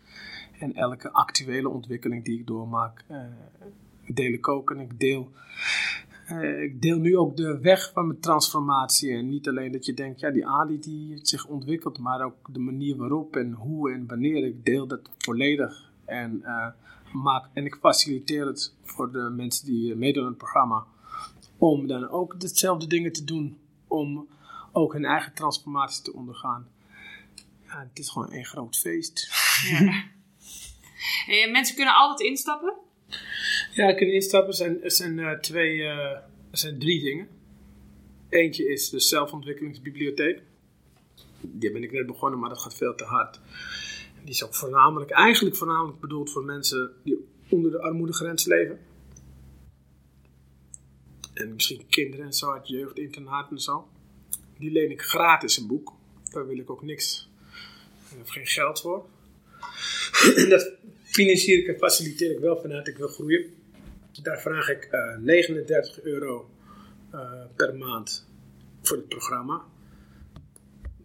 [0.59, 3.17] En elke actuele ontwikkeling die ik doormaak, uh,
[4.07, 4.71] deel ik ook.
[4.71, 5.31] En ik deel
[6.31, 9.11] uh, ik deel nu ook de weg van mijn transformatie.
[9.11, 12.59] En niet alleen dat je denkt, ja, die Ali die zich ontwikkelt, maar ook de
[12.59, 14.45] manier waarop en hoe en wanneer.
[14.45, 15.91] Ik deel dat volledig.
[16.05, 16.67] En, uh,
[17.13, 20.85] maak, en ik faciliteer het voor de mensen die meedoen aan het programma.
[21.57, 23.57] om dan ook dezelfde dingen te doen.
[23.87, 24.27] Om
[24.71, 26.67] ook hun eigen transformatie te ondergaan.
[27.65, 29.48] Ja, het is gewoon een groot feest.
[29.67, 30.03] Ja.
[31.27, 32.73] En mensen kunnen altijd instappen?
[33.73, 34.83] Ja, kunnen instappen.
[34.83, 36.11] Er zijn, uh, twee, uh,
[36.51, 37.27] er zijn drie dingen.
[38.29, 40.41] Eentje is de zelfontwikkelingsbibliotheek.
[41.41, 43.39] Die ben ik net begonnen, maar dat gaat veel te hard.
[44.21, 48.79] Die is ook voornamelijk, eigenlijk voornamelijk bedoeld voor mensen die onder de armoedegrens leven.
[51.33, 53.87] En misschien kinderen en zo uit jeugdinternaat en zo.
[54.57, 55.93] Die leen ik gratis een boek.
[56.29, 57.29] Daar wil ik ook niks.
[58.11, 59.05] Ik heb geen geld voor.
[60.49, 60.71] Dat
[61.03, 63.57] financier ik en faciliteer ik wel vanuit ik wil groeien.
[64.21, 66.49] Daar vraag ik uh, 39 euro
[67.13, 68.27] uh, per maand
[68.81, 69.61] voor het programma.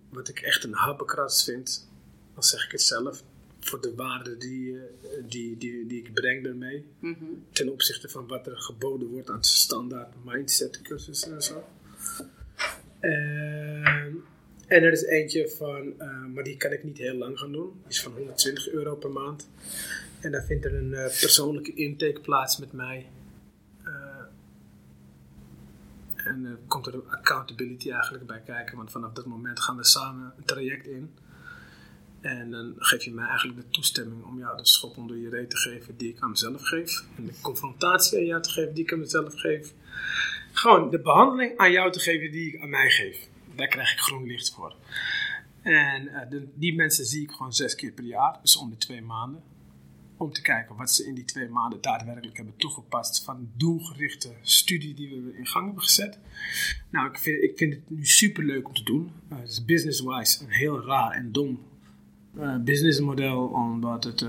[0.09, 1.89] Wat ik echt een habbekrats vind,
[2.35, 3.23] dan zeg ik het zelf,
[3.61, 4.83] voor de waarde die, uh,
[5.29, 6.87] die, die, die ik breng daarmee.
[6.99, 7.45] Mm -hmm.
[7.53, 11.65] Ten opzichte van wat er geboden wordt aan standaard mindset cursussen en zo.
[13.01, 14.25] en
[14.69, 17.73] er is eentje van, uh, maar die kan ik niet heel lang gaan doen.
[17.83, 19.49] Die is van 120 euro per maand.
[20.21, 23.07] En daar vindt er een uh, persoonlijke intake plaats met mij.
[26.25, 28.77] En uh, komt er accountability eigenlijk bij kijken.
[28.77, 31.11] Want vanaf dat moment gaan we samen een traject in.
[32.21, 35.51] En dan geef je mij eigenlijk de toestemming om jou de schop onder je reet
[35.51, 37.05] te geven die ik aan mezelf geef.
[37.17, 39.73] En de confrontatie aan jou te geven die ik aan mezelf geef.
[40.53, 43.29] Gewoon de behandeling aan jou te geven die ik aan mij geef.
[43.57, 44.77] Daar krijg ik groen licht voor.
[45.63, 49.03] En de, die mensen zie ik gewoon zes keer per jaar, dus om de twee
[49.03, 49.43] maanden
[50.17, 54.95] om te kijken wat ze in die twee maanden daadwerkelijk hebben toegepast van doelgerichte studie
[54.95, 56.19] die we in gang hebben gezet.
[56.91, 59.13] Nou, ik vind, ik vind het nu super leuk om te doen.
[59.33, 61.61] Uh, het is business-wise een heel raar en dom
[62.37, 64.27] uh, businessmodel, omdat het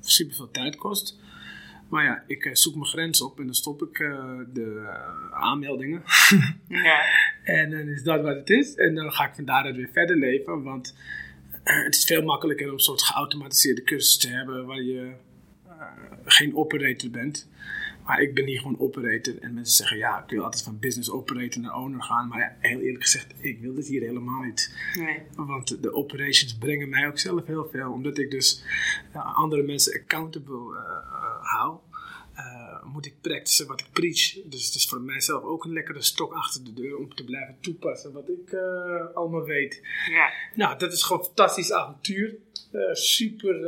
[0.00, 1.18] super veel tijd kost.
[1.88, 3.98] Maar ja, ik zoek mijn grens op en dan stop ik
[4.52, 4.88] de
[5.30, 6.02] aanmeldingen.
[6.68, 7.00] ja.
[7.42, 8.74] En dan is dat wat het is.
[8.74, 10.94] En dan ga ik van daaruit weer verder leven, want
[11.62, 15.12] het is veel makkelijker om een soort geautomatiseerde cursus te hebben waar je
[16.24, 17.48] geen operator bent.
[18.06, 19.38] Maar ik ben hier gewoon operator.
[19.40, 22.28] En mensen zeggen, ja, ik wil altijd van business operator naar owner gaan.
[22.28, 24.76] Maar ja, heel eerlijk gezegd, ik wil dit hier helemaal niet.
[24.94, 25.22] Nee.
[25.36, 27.92] Want de operations brengen mij ook zelf heel veel.
[27.92, 28.64] Omdat ik dus
[29.12, 31.15] ja, andere mensen accountable uh,
[31.46, 31.78] hou.
[32.36, 34.32] Uh, moet ik practicen wat ik preach.
[34.44, 37.56] Dus het is voor mijzelf ook een lekkere stok achter de deur om te blijven
[37.60, 38.54] toepassen wat ik
[39.14, 39.82] allemaal weet.
[40.10, 40.30] Ja.
[40.54, 42.34] Nou, dat is gewoon een fantastisch avontuur.
[42.72, 43.64] Uh, super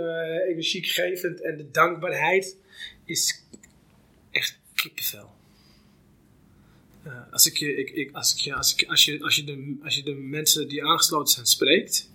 [0.48, 2.56] energiegevend en de dankbaarheid
[3.04, 3.44] is
[4.30, 5.36] echt kippenvel.
[7.30, 9.78] Als, ik je, ik, ik, als, ik je, als, ik, als, je, als, je de,
[9.82, 12.10] als je de mensen die aangesloten zijn spreekt,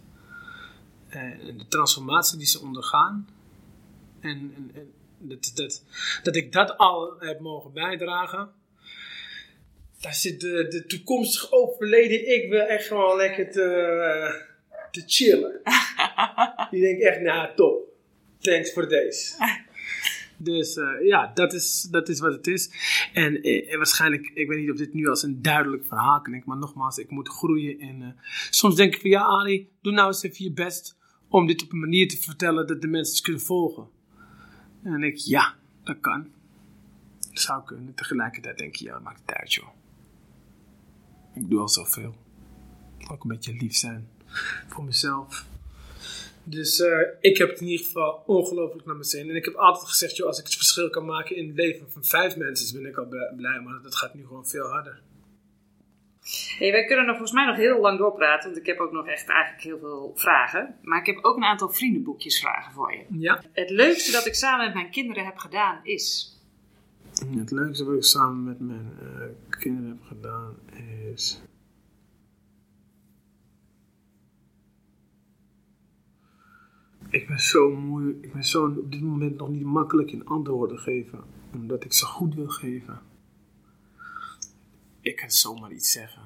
[1.09, 3.27] en de transformatie die ze ondergaan,
[4.19, 4.91] en, en, en
[5.27, 5.83] dat, dat,
[6.23, 8.51] dat ik dat al heb mogen bijdragen,
[10.01, 14.51] daar zit de, de toekomstig overleden ik wil echt gewoon lekker te
[14.93, 15.61] te chillen.
[16.71, 17.87] Die denkt echt, nou top.
[18.39, 19.61] Thanks voor deze.
[20.37, 22.69] Dus uh, ja, dat is, dat is wat het is.
[23.13, 26.57] En, eh, waarschijnlijk, ik weet niet of dit nu als een duidelijk verhaal klinkt, maar
[26.57, 27.79] nogmaals, ik moet groeien.
[27.79, 28.07] En uh,
[28.49, 30.97] soms denk ik van ja, Ali, doe nou eens even je best
[31.29, 33.87] om dit op een manier te vertellen dat de mensen het kunnen volgen.
[34.83, 36.31] En ik, ja, dat kan.
[37.19, 37.93] Dat zou kunnen.
[37.93, 39.69] Tegelijkertijd denk je, ja, maakt het uit, joh.
[41.33, 42.15] Ik doe al zoveel.
[43.11, 44.07] Ook een beetje lief zijn
[44.67, 45.45] voor mezelf.
[46.43, 49.29] Dus uh, ik heb het in ieder geval ongelooflijk naar mijn zin.
[49.29, 51.91] En ik heb altijd gezegd, joh, als ik het verschil kan maken in het leven
[51.91, 53.61] van vijf mensen, ben ik al blij.
[53.61, 55.01] Maar dat gaat nu gewoon veel harder.
[56.57, 59.07] Hey, wij kunnen nog volgens mij nog heel lang doorpraten, want ik heb ook nog
[59.07, 60.75] echt eigenlijk heel veel vragen.
[60.81, 63.05] Maar ik heb ook een aantal vriendenboekjes vragen voor je.
[63.09, 63.43] Ja.
[63.51, 66.37] Het leukste dat ik samen met mijn kinderen heb gedaan is?
[67.35, 70.55] Het leukste wat ik samen met mijn uh, kinderen heb gedaan
[71.03, 71.41] is...
[77.09, 80.79] Ik ben zo moe, ik ben zo op dit moment nog niet makkelijk in antwoorden
[80.79, 83.01] geven, omdat ik ze goed wil geven.
[85.03, 86.21] Ik kan zomaar iets zeggen.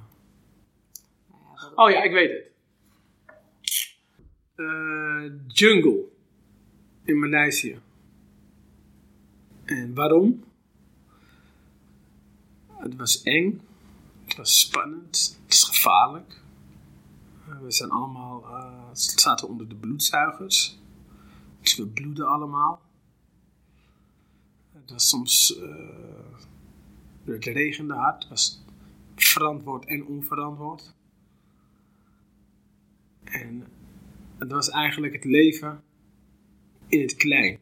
[1.75, 2.51] Oh ja, ik weet het.
[4.55, 6.03] Uh, jungle
[7.03, 7.79] in Maleisië.
[9.65, 10.43] En waarom?
[12.67, 13.61] Het was eng,
[14.25, 16.41] het was spannend, het is gevaarlijk.
[17.61, 20.79] We zijn allemaal, uh, zaten onder de bloedzuigers.
[21.61, 22.81] Dus we bloeden allemaal.
[24.73, 25.75] Het was soms, uh,
[27.23, 28.21] het regende hard.
[28.21, 28.65] Het was
[29.37, 30.93] verantwoord en onverantwoord.
[33.23, 33.67] En
[34.37, 35.81] het was eigenlijk het leven
[36.87, 37.59] in het klein.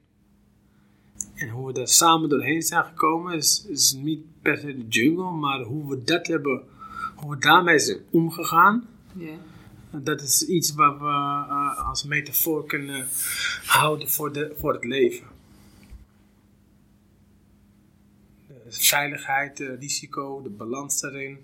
[1.34, 5.32] En hoe we daar samen doorheen zijn gekomen is, is niet per se de jungle,
[5.32, 6.64] maar hoe we dat hebben,
[7.16, 8.88] hoe we daarmee zijn omgegaan.
[9.92, 13.08] Dat is iets wat we uh, als metafoor kunnen
[13.66, 15.28] houden voor, de, voor het leven.
[18.48, 21.38] De veiligheid, de risico, de balans daarin.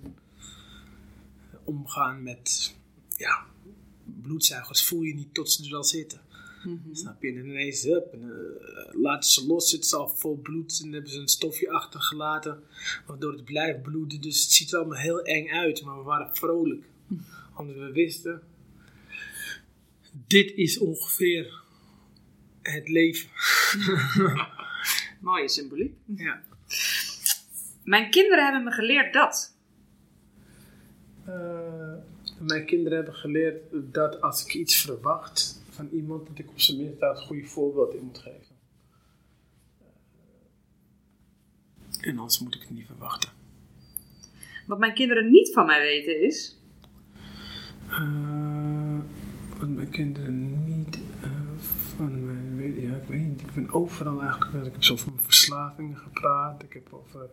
[1.63, 2.75] Omgaan met
[3.17, 3.45] ja,
[4.21, 6.21] bloedzuigers voel je niet tot ze er al zitten.
[6.63, 6.95] Mm-hmm.
[6.95, 7.29] Snap je?
[7.29, 11.11] En ineens, up, en, uh, laten ze los, zitten ze al vol bloed en hebben
[11.11, 12.63] ze een stofje achtergelaten,
[13.05, 14.21] waardoor het blijft bloeden.
[14.21, 16.83] Dus het ziet er allemaal heel eng uit, maar we waren vrolijk.
[17.57, 18.41] Omdat we wisten,
[20.27, 21.61] dit is ongeveer
[22.61, 23.29] het leven.
[25.19, 25.93] Mooie symboliek.
[26.05, 26.41] Ja.
[27.83, 29.55] Mijn kinderen hebben me geleerd dat.
[31.27, 31.93] Uh,
[32.39, 36.77] mijn kinderen hebben geleerd dat als ik iets verwacht van iemand, dat ik op zijn
[36.77, 38.55] minst daar het goede voorbeeld in moet geven.
[42.01, 43.29] En anders moet ik het niet verwachten.
[44.65, 46.59] Wat mijn kinderen niet van mij weten is.
[47.89, 48.99] Uh,
[49.59, 51.29] wat mijn kinderen niet uh,
[51.95, 52.81] van mij weten.
[52.81, 53.41] Ja, ik weet niet.
[53.41, 54.65] Ik ben overal eigenlijk.
[54.65, 56.63] Ik heb zo over verslavingen gepraat.
[56.63, 57.29] Ik heb over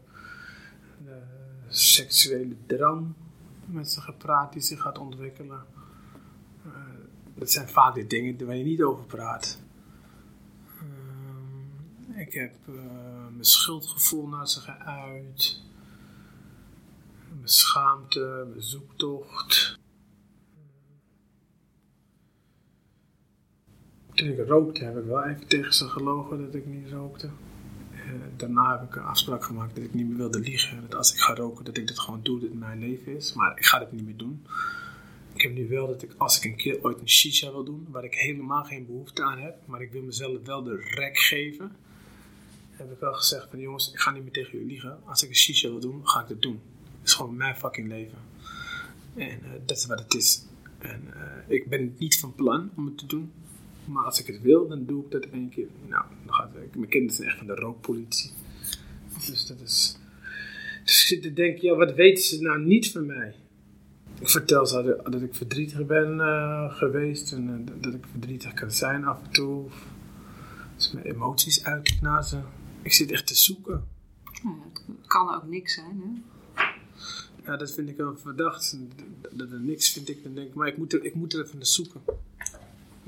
[1.05, 1.23] de
[1.69, 3.15] seksuele drang
[3.65, 5.65] met ze gepraat die zich gaat ontwikkelen.
[6.67, 6.73] Uh,
[7.35, 9.63] dat zijn vaak de dingen waar je niet over praat.
[12.09, 12.75] Uh, ik heb uh,
[13.31, 15.63] mijn schuldgevoel naar ze geuit.
[17.35, 19.79] Mijn schaamte, mijn zoektocht.
[24.15, 27.31] Toen ik rookte heb ik wel even tegen ze gelogen dat ik niet rookte.
[28.37, 30.81] Daarna heb ik een afspraak gemaakt dat ik niet meer wilde liegen.
[30.81, 33.33] Dat als ik ga roken, dat ik dat gewoon doe, dat het mijn leven is.
[33.33, 34.43] Maar ik ga dat niet meer doen.
[35.35, 37.87] Ik heb nu wel dat ik, als ik een keer ooit een shisha wil doen,
[37.91, 41.77] waar ik helemaal geen behoefte aan heb, maar ik wil mezelf wel de rek geven,
[42.71, 44.99] heb ik wel gezegd van jongens, ik ga niet meer tegen jullie liegen.
[45.05, 46.61] Als ik een shisha wil doen, ga ik dat doen.
[46.99, 48.19] Het is gewoon mijn fucking leven.
[49.15, 50.47] En uh, dat is wat het is.
[50.79, 53.33] En uh, ik ben niet van plan om het te doen.
[53.89, 55.67] Maar als ik het wil, dan doe ik dat één keer.
[55.89, 56.77] Nou, dan gaat het.
[56.77, 58.31] Mijn kinderen zijn echt van de rookpolitie.
[59.27, 59.99] Dus dat is.
[60.85, 63.35] Dus ik zit te denken, ja, wat weten ze nou niet van mij?
[64.21, 68.71] Ik vertel ze dat, ik verdrietig ben uh, geweest en uh, dat ik verdrietig kan
[68.71, 69.69] zijn af en toe.
[70.77, 72.39] Dus mijn emoties uit naar ze.
[72.83, 73.85] Ik zit echt te zoeken.
[74.43, 76.63] Ja, het kan ook niks zijn, hè?
[77.45, 78.79] Ja, dat vind ik wel verdacht.
[79.31, 81.45] Dat er niks vind ik, dan denk ik, maar ik moet er, ik moet er
[81.45, 82.01] even naar zoeken.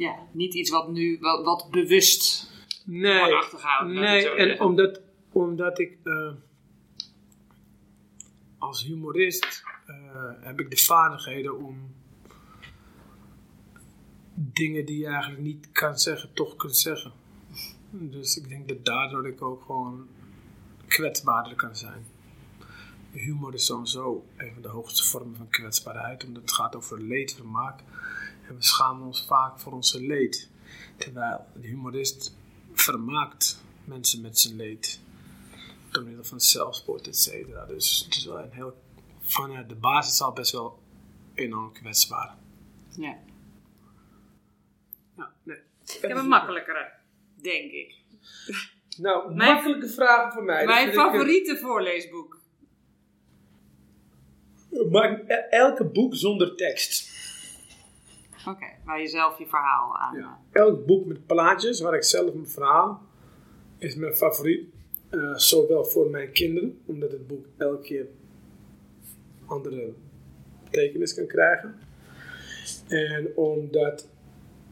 [0.00, 2.50] Ja, niet iets wat nu, wat, wat bewust
[2.84, 3.94] nee, achtergehouden.
[3.94, 5.00] Nee, en omdat,
[5.32, 6.32] omdat ik uh,
[8.58, 9.96] als humorist uh,
[10.40, 11.94] heb ik de vaardigheden om
[14.34, 17.12] dingen die je eigenlijk niet kan zeggen, toch kunt zeggen.
[17.90, 20.08] Dus ik denk dat daardoor ik ook gewoon
[20.86, 22.06] kwetsbaarder kan zijn.
[23.10, 27.80] Humor is sowieso een van de hoogste vormen van kwetsbaarheid, omdat het gaat over leedvermaak.
[28.50, 30.50] En we schamen ons vaak voor onze leed.
[30.96, 32.36] Terwijl de humorist
[32.72, 35.00] vermaakt mensen met zijn leed.
[35.90, 37.66] Door middel van zelfsport, et cetera.
[37.66, 38.82] Dus het is wel een heel,
[39.20, 40.82] vanuit de basis al best wel
[41.34, 42.36] enorm kwetsbaar.
[42.96, 43.18] Ja.
[45.16, 45.58] Ja, nee.
[45.84, 46.92] Ik heb een makkelijkere,
[47.34, 47.94] denk ik.
[48.96, 50.64] Nou, mijn, makkelijke vragen voor mij.
[50.64, 52.40] Mijn favoriete ik, voorleesboek.
[54.90, 55.20] Maar
[55.50, 57.18] elke boek zonder tekst.
[58.40, 60.18] Oké, okay, waar je zelf je verhaal aan.
[60.18, 60.40] Ja.
[60.52, 63.08] Elk boek met plaatjes waar ik zelf mijn verhaal
[63.80, 64.68] is mijn favoriet.
[65.10, 68.06] Uh, zowel voor mijn kinderen, omdat het boek elke keer
[69.46, 69.92] andere
[70.64, 71.78] betekenis kan krijgen.
[72.88, 74.08] En omdat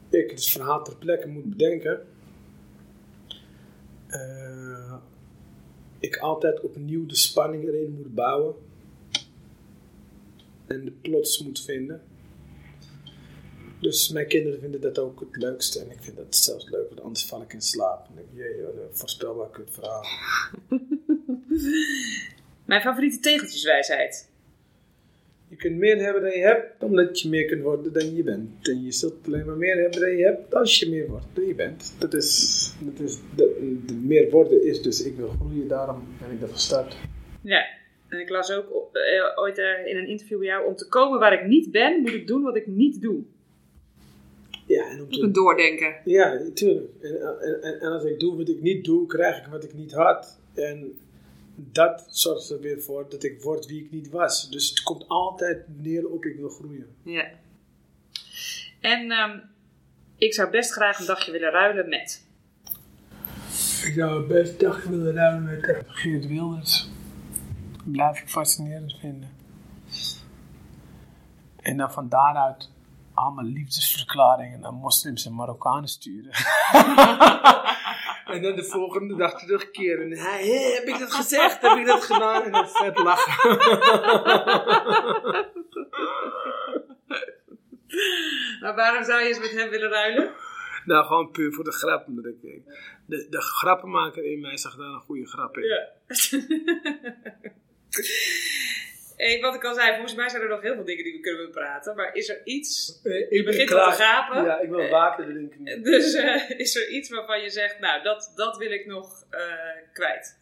[0.08, 2.06] ik het verhaal ter plekke moet bedenken,
[4.08, 4.94] uh,
[5.98, 8.54] ik altijd opnieuw de spanning erin moet bouwen
[10.66, 12.02] en de plots moet vinden.
[13.80, 15.80] Dus mijn kinderen vinden dat ook het leukste.
[15.80, 18.06] En ik vind dat zelfs leuk, want anders val ik in slaap.
[18.08, 20.04] En denk ik, jee, voorspelbaar kut verhaal.
[22.64, 24.28] mijn favoriete tegeltjeswijsheid.
[25.48, 28.68] Je kunt meer hebben dan je hebt, omdat je meer kunt worden dan je bent.
[28.68, 31.46] En je zult alleen maar meer hebben dan je hebt als je meer wordt dan
[31.46, 31.94] je bent.
[31.98, 36.36] Dat is, dat is de, de meer worden is dus ik wil groeien, daarom ben
[36.36, 36.96] ik er gestart.
[37.42, 37.66] Ja,
[38.08, 41.18] en ik las ook uh, ooit uh, in een interview bij jou, om te komen
[41.18, 43.22] waar ik niet ben, moet ik doen wat ik niet doe.
[44.68, 45.30] Ja, en om te...
[45.30, 45.94] doordenken.
[46.04, 46.90] Ja, natuurlijk.
[47.00, 47.20] En,
[47.62, 50.38] en, en, als ik doe wat ik niet doe, krijg ik wat ik niet had.
[50.54, 50.98] En
[51.54, 54.50] dat zorgt er weer voor dat ik word wie ik niet was.
[54.50, 56.86] Dus het komt altijd neer op ik wil groeien.
[57.02, 57.28] Ja.
[58.80, 59.42] En um,
[60.16, 62.26] ik zou best graag een dagje willen ruilen met.
[63.84, 66.88] Ik zou best dag willen ruilen met uh, Geert Wilders.
[67.84, 69.30] Blijf ik fascinerend vinden.
[71.60, 72.70] En dan van daaruit
[73.18, 76.32] allemaal liefdesverklaringen naar moslims en Marokkanen sturen.
[78.34, 80.10] en dan de volgende dag terugkeren.
[80.10, 81.62] Hey, hey, heb ik dat gezegd?
[81.62, 82.42] heb ik dat gedaan?
[82.42, 83.56] En dan vet lachen.
[88.60, 90.30] maar waarom zou je eens met hem willen ruilen?
[90.84, 92.06] Nou, gewoon puur voor de grap.
[92.06, 92.40] Omdat ik,
[93.06, 95.64] de, de grappenmaker in mij zag daar een goede grap in.
[95.64, 95.88] Ja.
[99.18, 101.20] Hey, wat ik al zei, volgens mij zijn er nog heel veel dingen die we
[101.20, 101.96] kunnen bepraten.
[101.96, 103.00] Maar is er iets...
[103.02, 104.44] Eh, je begint al te gapen.
[104.44, 105.82] Ja, ik wil water drinken.
[105.82, 109.40] Dus uh, is er iets waarvan je zegt, nou, dat, dat wil ik nog uh,
[109.92, 110.36] kwijt?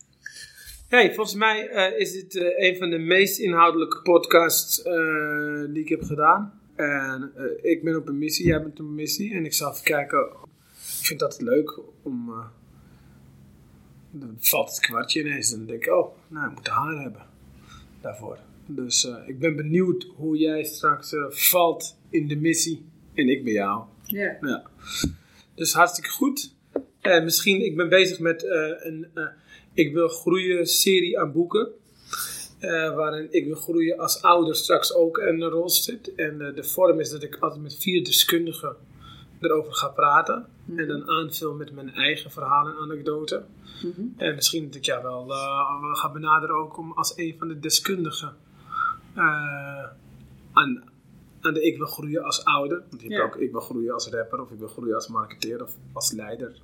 [0.88, 4.82] Hey, volgens mij uh, is dit een van de meest inhoudelijke podcasts
[5.72, 6.60] die ik heb gedaan.
[6.74, 9.34] En ik ben op een missie, jij bent op een missie.
[9.34, 10.26] En ik zal even kijken,
[11.00, 12.50] ik vind dat leuk om...
[14.10, 17.26] dan valt het kwartje ineens en dan denk ik, oh, nou, ik moet haar hebben
[18.00, 18.38] daarvoor.
[18.66, 22.84] Dus uh, ik ben benieuwd hoe jij straks uh, valt in de missie.
[23.14, 23.84] En ik bij jou.
[24.04, 24.42] Yeah.
[24.42, 24.62] Ja.
[25.54, 26.54] Dus hartstikke goed.
[27.02, 28.44] Uh, misschien, ik ben bezig met
[28.82, 29.06] een
[29.74, 31.68] Ik wil groeien serie aan boeken.
[32.94, 36.14] waarin ik wil groeien als ouder straks ook een rol zit.
[36.14, 38.76] En de vorm is dat ik altijd met vier deskundigen
[39.40, 40.46] erover ga praten.
[40.64, 40.78] Mm-hmm.
[40.78, 43.46] En dan aanvul met mijn eigen verhalen en anekdoten.
[43.82, 44.14] Mm-hmm.
[44.16, 45.26] En misschien dat ik jou wel
[45.94, 48.45] ga benaderen ook om als een van de deskundigen uh,
[50.52, 50.84] aan,
[51.40, 52.82] aan de ik wil groeien als ouder.
[52.90, 55.62] Want je hebt ook ik wil groeien als rapper of ik wil groeien als marketeer
[55.62, 56.60] of als leider.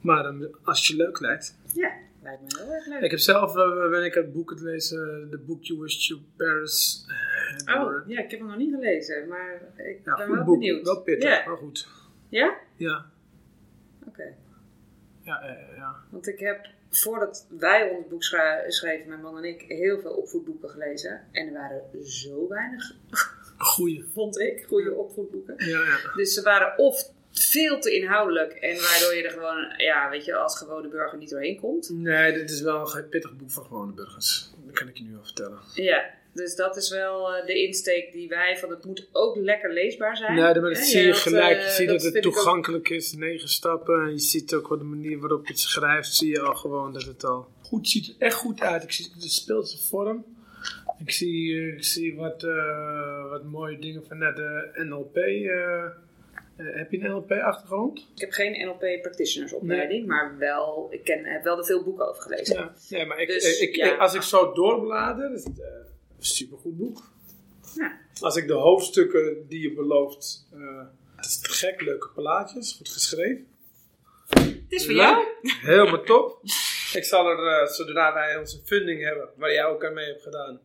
[0.00, 1.58] Maar um, als je leuk lijkt.
[1.74, 1.92] Ja,
[2.22, 3.00] lijkt me heel erg leuk.
[3.00, 6.18] Ik heb zelf, uh, ben ik het boek het lezen, de boek You Wish to
[6.36, 7.06] Paris.
[7.66, 10.58] Uh, oh, ja, ik heb hem nog niet gelezen, maar ik ja, ben wel boek.
[10.58, 10.84] benieuwd.
[10.84, 11.46] Wel pittig, yeah.
[11.46, 11.88] maar goed.
[12.28, 12.58] Ja?
[12.76, 13.06] Ja.
[14.00, 14.08] Oké.
[14.08, 14.34] Okay.
[15.20, 15.42] Ja,
[15.76, 15.96] ja.
[16.10, 18.22] Want ik heb voordat wij ons boek
[18.68, 21.20] schreven, mijn man en ik, heel veel opvoedboeken gelezen.
[21.32, 22.94] En er waren zo weinig
[23.56, 25.54] goede, vond ik, goede opvoedboeken.
[25.58, 26.14] Ja, ja.
[26.14, 30.34] Dus ze waren of veel te inhoudelijk en waardoor je er gewoon, ja, weet je,
[30.34, 31.90] als gewone burger niet doorheen komt.
[31.90, 34.50] Nee, dit is wel een pittig boek voor gewone burgers.
[34.64, 35.58] Dat kan ik je nu wel vertellen.
[35.74, 39.72] Ja, dus dat is wel uh, de insteek die wij van het moet ook lekker
[39.72, 40.34] leesbaar zijn.
[40.34, 41.58] Nee, maar dat zie je, gelijk.
[41.58, 42.96] Je uh, ziet dat, dat het toegankelijk ook...
[42.96, 44.02] is, negen stappen.
[44.02, 46.92] En je ziet ook wat de manier waarop je het schrijft, zie je al gewoon
[46.92, 48.08] dat het al goed ziet.
[48.08, 48.82] Er echt goed uit.
[48.82, 50.24] Ik zie de speelse vorm.
[50.98, 52.42] Ik zie, uh, ik zie wat,
[53.30, 55.14] wat mooie dingen vanuit de NLP.
[56.56, 57.98] heb je een NLP-achtergrond?
[58.14, 60.06] Ik heb geen NLP-practitionersopleiding, nee.
[60.06, 62.56] maar wel, ik ken, heb wel er veel boeken over gelezen.
[62.56, 63.96] Ja, ja maar ik, dus, ik, ja.
[63.96, 65.30] als ik zo doorblader,
[66.24, 67.10] supergoed boek.
[67.74, 68.00] Ja.
[68.20, 70.82] Als ik de hoofdstukken die je belooft, uh,
[71.16, 73.46] het is te gek, leuke plaatjes, goed geschreven.
[74.28, 75.26] Het is voor jou.
[75.42, 76.40] Helemaal top.
[76.92, 80.22] Ik zal er, uh, zodra wij onze funding hebben, waar jij ook aan mee hebt
[80.22, 80.60] gedaan,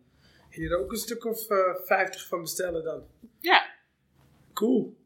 [0.49, 3.03] hier ook een stuk of uh, 50 van bestellen dan.
[3.39, 3.66] Ja.
[4.53, 4.97] Cool.